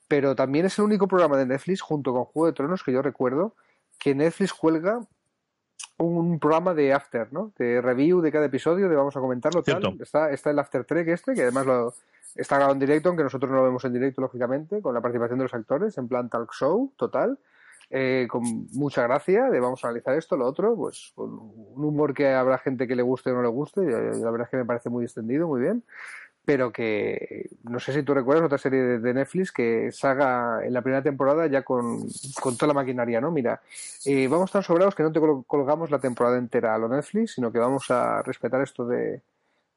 [0.08, 3.02] Pero también es el único programa de Netflix junto con Juego de Tronos que yo
[3.02, 3.56] recuerdo
[3.98, 5.00] que Netflix cuelga
[5.98, 7.54] un programa de after, ¿no?
[7.58, 9.98] De review de cada episodio, de vamos a comentarlo tal.
[10.00, 11.94] Está, está el after trek este, que además lo,
[12.36, 15.40] está grabado en directo, aunque nosotros no lo vemos en directo, lógicamente, con la participación
[15.40, 17.40] de los actores, en plan talk show total.
[17.92, 18.42] Eh, con
[18.74, 22.58] mucha gracia de vamos a analizar esto, lo otro, pues con un humor que habrá
[22.58, 24.90] gente que le guste o no le guste, y la verdad es que me parece
[24.90, 25.84] muy extendido, muy bien,
[26.46, 30.82] pero que no sé si tú recuerdas otra serie de, Netflix que salga en la
[30.82, 32.08] primera temporada ya con,
[32.42, 33.32] con toda la maquinaria, ¿no?
[33.32, 33.62] Mira,
[34.06, 37.52] eh, vamos tan sobrados que no te colgamos la temporada entera a lo Netflix, sino
[37.52, 39.22] que vamos a respetar esto de,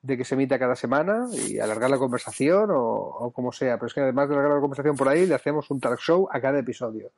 [0.09, 3.77] de que se emita cada semana y alargar la conversación o, como sea.
[3.77, 6.27] Pero es que además de alargar la conversación por ahí, le hacemos un talk show
[6.33, 7.11] a cada episodio.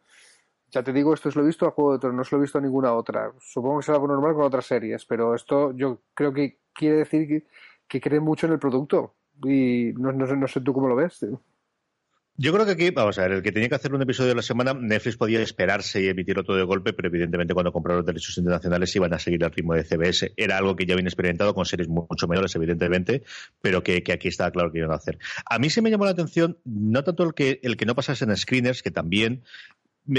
[0.72, 2.41] Ya te digo, esto es lo he visto a Juego de Tronos, no se lo
[2.41, 3.32] he visto a ninguna otra.
[3.38, 7.28] Supongo que será algo normal con otras series, pero esto yo creo que quiere decir
[7.28, 7.47] que,
[7.86, 9.14] que creen mucho en el producto.
[9.45, 11.24] Y no, no, no sé tú cómo lo ves.
[12.43, 14.34] Yo creo que aquí, vamos a ver, el que tenía que hacer un episodio de
[14.34, 18.07] la semana, Netflix podía esperarse y emitirlo todo de golpe, pero evidentemente cuando compraron los
[18.07, 20.32] derechos internacionales iban a seguir el ritmo de CBS.
[20.38, 23.24] Era algo que ya habían experimentado con series mucho menores, evidentemente,
[23.61, 25.18] pero que, aquí estaba claro que iban a hacer.
[25.45, 28.24] A mí se me llamó la atención, no tanto el que, el que no pasase
[28.24, 29.43] en screeners, que también,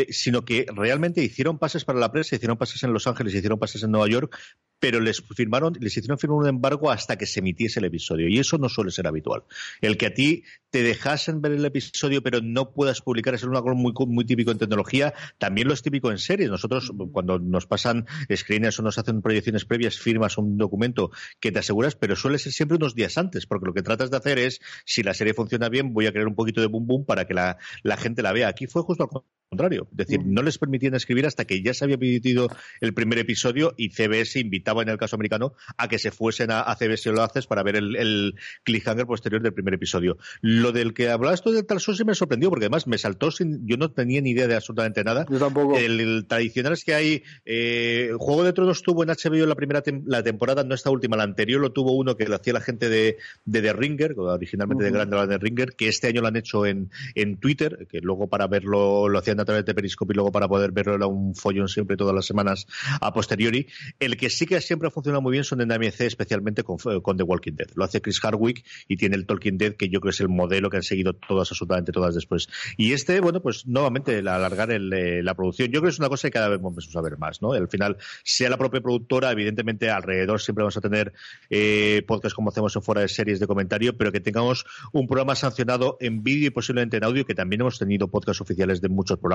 [0.10, 3.82] sino que realmente hicieron pases para la prensa, hicieron pases en Los Ángeles, hicieron pases
[3.82, 4.38] en Nueva York,
[4.82, 8.28] pero les firmaron, les hicieron firmar un embargo hasta que se emitiese el episodio.
[8.28, 9.44] Y eso no suele ser habitual.
[9.80, 13.76] El que a ti te dejasen ver el episodio pero no puedas publicar, es algo
[13.76, 16.50] muy, muy típico en tecnología, también lo es típico en series.
[16.50, 21.60] Nosotros, cuando nos pasan screeners o nos hacen proyecciones previas, firmas un documento que te
[21.60, 24.62] aseguras, pero suele ser siempre unos días antes, porque lo que tratas de hacer es,
[24.86, 27.36] si la serie funciona bien, voy a crear un poquito de boom boom para que
[27.36, 28.48] la, la gente la vea.
[28.48, 29.10] Aquí fue justo al
[29.52, 29.90] contrario.
[29.92, 32.48] Es decir, no les permitían escribir hasta que ya se había emitido
[32.80, 36.74] el primer episodio y CBS invitaba, en el caso americano, a que se fuesen a,
[36.74, 40.18] CBS lo haces para ver el, el, cliffhanger posterior del primer episodio.
[40.40, 43.68] Lo del que hablabas tú del tal sí me sorprendió, porque además me saltó sin.
[43.68, 45.26] Yo no tenía ni idea de absolutamente nada.
[45.30, 45.78] Yo tampoco.
[45.78, 47.24] El, tradicional es que hay.
[47.44, 51.24] Eh, Juego de Tronos tuvo en HBO la primera la temporada, no esta última, la
[51.24, 54.92] anterior lo tuvo uno que lo hacía la gente de, de The Ringer, originalmente de
[54.92, 58.48] Grand de Ringer, que este año lo han hecho en, en Twitter, que luego para
[58.48, 61.68] verlo lo hacían a través de Periscope y luego para poder verlo era un follón
[61.68, 62.68] siempre todas las semanas
[63.00, 63.68] a posteriori.
[64.00, 67.18] El que sí que siempre ha funcionado muy bien son en AMC, especialmente con, con,
[67.18, 67.70] The Walking Dead.
[67.76, 70.70] Lo hace Chris Hardwick y tiene el Talking Dead, que yo creo es el modelo
[70.70, 72.48] que han seguido todas, absolutamente todas después.
[72.78, 75.68] Y este, bueno, pues nuevamente alargar el, eh, la producción.
[75.70, 77.54] Yo creo que es una cosa que cada vez vamos a ver más, ¿no?
[77.54, 81.14] Al final, sea la propia productora, evidentemente alrededor siempre vamos a tener
[81.50, 85.36] eh, podcasts como hacemos en fuera de series de comentario, pero que tengamos un programa
[85.36, 89.18] sancionado en vídeo y posiblemente en audio, que también hemos tenido podcasts oficiales de muchos
[89.18, 89.31] programas,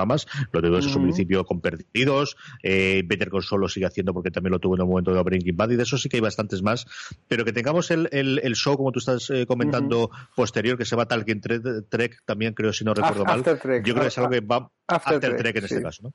[0.51, 4.51] lo digo desde su principio con Perdidos, eh, Better Call Solo sigue haciendo porque también
[4.51, 6.61] lo tuvo en el momento de Breaking Bad y de eso sí que hay bastantes
[6.61, 6.85] más,
[7.27, 11.07] pero que tengamos el, el, show, como tú estás eh, comentando, posterior, que se va
[11.07, 14.41] tal que Trek, también creo, si no recuerdo mal, yo creo que es algo que
[14.41, 16.13] va After, Trek, en este caso, ¿no?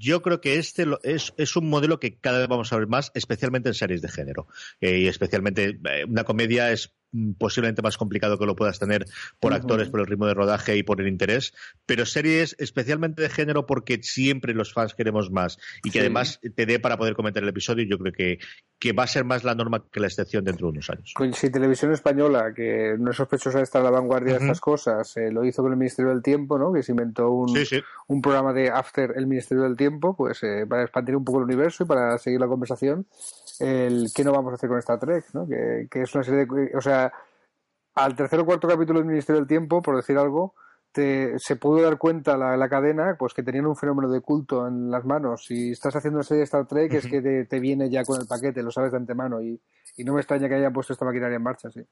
[0.00, 3.12] yo creo que este es, es, un modelo que cada vez vamos a ver más,
[3.14, 4.48] especialmente en series de género.
[4.80, 6.94] Eh, y especialmente eh, una comedia es
[7.38, 9.06] posiblemente más complicado que lo puedas tener
[9.38, 11.52] por actores, por el ritmo de rodaje y por el interés,
[11.86, 16.66] pero series especialmente de género porque siempre los fans queremos más y que además te
[16.66, 18.38] dé para poder comentar el episodio, yo creo que,
[18.78, 21.14] que va a ser más la norma que la excepción dentro de unos años.
[21.34, 25.16] Si Televisión Española, que no es sospechosa de estar a la vanguardia de estas cosas,
[25.16, 26.72] eh, lo hizo con el Ministerio del Tiempo, ¿no?
[26.72, 27.56] que se inventó un,
[28.06, 31.44] un programa de After el Ministerio del Tiempo, pues eh, para expandir un poco el
[31.44, 33.06] universo y para seguir la conversación
[33.60, 35.46] el qué no vamos a hacer con Star Trek, ¿no?
[35.46, 36.76] Que, que es una serie de...
[36.76, 37.12] O sea,
[37.94, 40.54] al tercer o cuarto capítulo del Ministerio del Tiempo, por decir algo,
[40.92, 44.66] te, se pudo dar cuenta la, la, cadena pues que tenían un fenómeno de culto
[44.66, 45.44] en las manos.
[45.44, 48.20] Si estás haciendo una serie de Star Trek, es que te, te, viene ya con
[48.20, 49.40] el paquete, lo sabes de antemano.
[49.40, 49.60] Y,
[49.96, 51.82] y no me extraña que hayan puesto esta maquinaria en marcha, sí.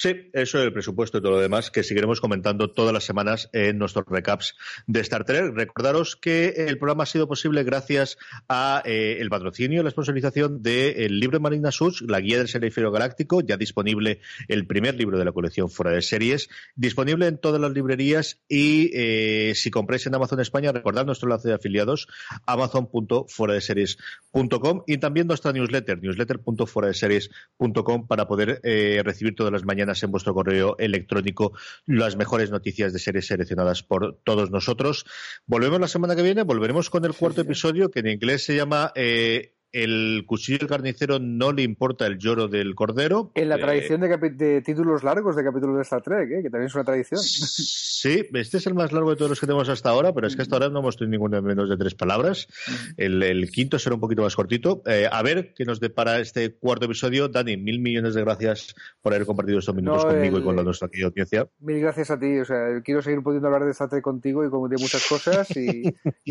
[0.00, 3.50] Sí, eso es el presupuesto y todo lo demás que seguiremos comentando todas las semanas
[3.52, 5.52] en nuestros recaps de Star Trek.
[5.54, 8.16] Recordaros que el programa ha sido posible gracias
[8.48, 12.90] a eh, el patrocinio la sponsorización del libro de Marina Such, la guía del serifero
[12.90, 17.60] galáctico, ya disponible el primer libro de la colección fuera de series, disponible en todas
[17.60, 22.08] las librerías y eh, si compráis en Amazon España, recordad nuestro enlace de afiliados,
[22.46, 30.34] amazon.fueradeseries.com y también nuestra newsletter, newsletter.fueradeseries.com para poder eh, recibir todas las mañanas en vuestro
[30.34, 31.52] correo electrónico
[31.86, 35.04] las mejores noticias de series seleccionadas por todos nosotros.
[35.46, 38.92] Volvemos la semana que viene, volveremos con el cuarto episodio que en inglés se llama
[38.94, 43.30] eh, el cuchillo del carnicero no le importa el lloro del cordero.
[43.34, 46.42] En la eh, tradición de, títulos largos de capítulos de Star Trek, ¿eh?
[46.42, 47.20] que también es una tradición.
[47.20, 50.34] Sí, este es el más largo de todos los que tenemos hasta ahora, pero es
[50.34, 52.48] que hasta ahora no hemos tenido ninguno menos de tres palabras.
[52.96, 54.82] El, quinto será un poquito más cortito.
[54.86, 57.28] Eh, a ver qué nos depara este cuarto episodio.
[57.28, 60.88] Dani, mil millones de gracias por haber compartido estos minutos conmigo y con la nuestra
[61.04, 61.46] audiencia.
[61.60, 62.38] Mil gracias a ti.
[62.38, 65.48] O sea, quiero seguir pudiendo hablar de Star Trek contigo y como de muchas cosas
[65.56, 65.82] y,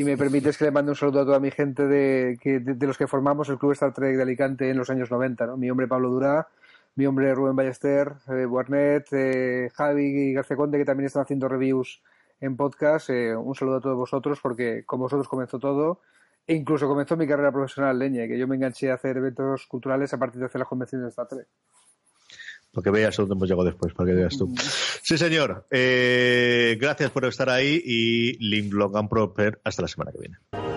[0.03, 3.05] me permites que le mande un saludo a toda mi gente de, de los que
[3.29, 5.55] formamos el Club Star Trek de Alicante en los años 90, ¿no?
[5.55, 6.47] Mi hombre Pablo Durá,
[6.95, 11.47] mi hombre Rubén Ballester, eh, Warnet, eh, Javi y García Conde, que también están haciendo
[11.47, 12.01] reviews
[12.41, 13.11] en podcast.
[13.11, 16.01] Eh, un saludo a todos vosotros, porque con vosotros comenzó todo.
[16.47, 20.11] E incluso comenzó mi carrera profesional, Leña, que yo me enganché a hacer eventos culturales
[20.11, 21.45] a partir de hacer las convenciones de Star Trek.
[22.73, 24.51] Para que veas dónde hemos llegado después, para que veas tú.
[25.03, 25.67] Sí, señor.
[25.69, 29.61] gracias por estar ahí y Lim Logan Proper.
[29.63, 30.68] Hasta la semana que viene.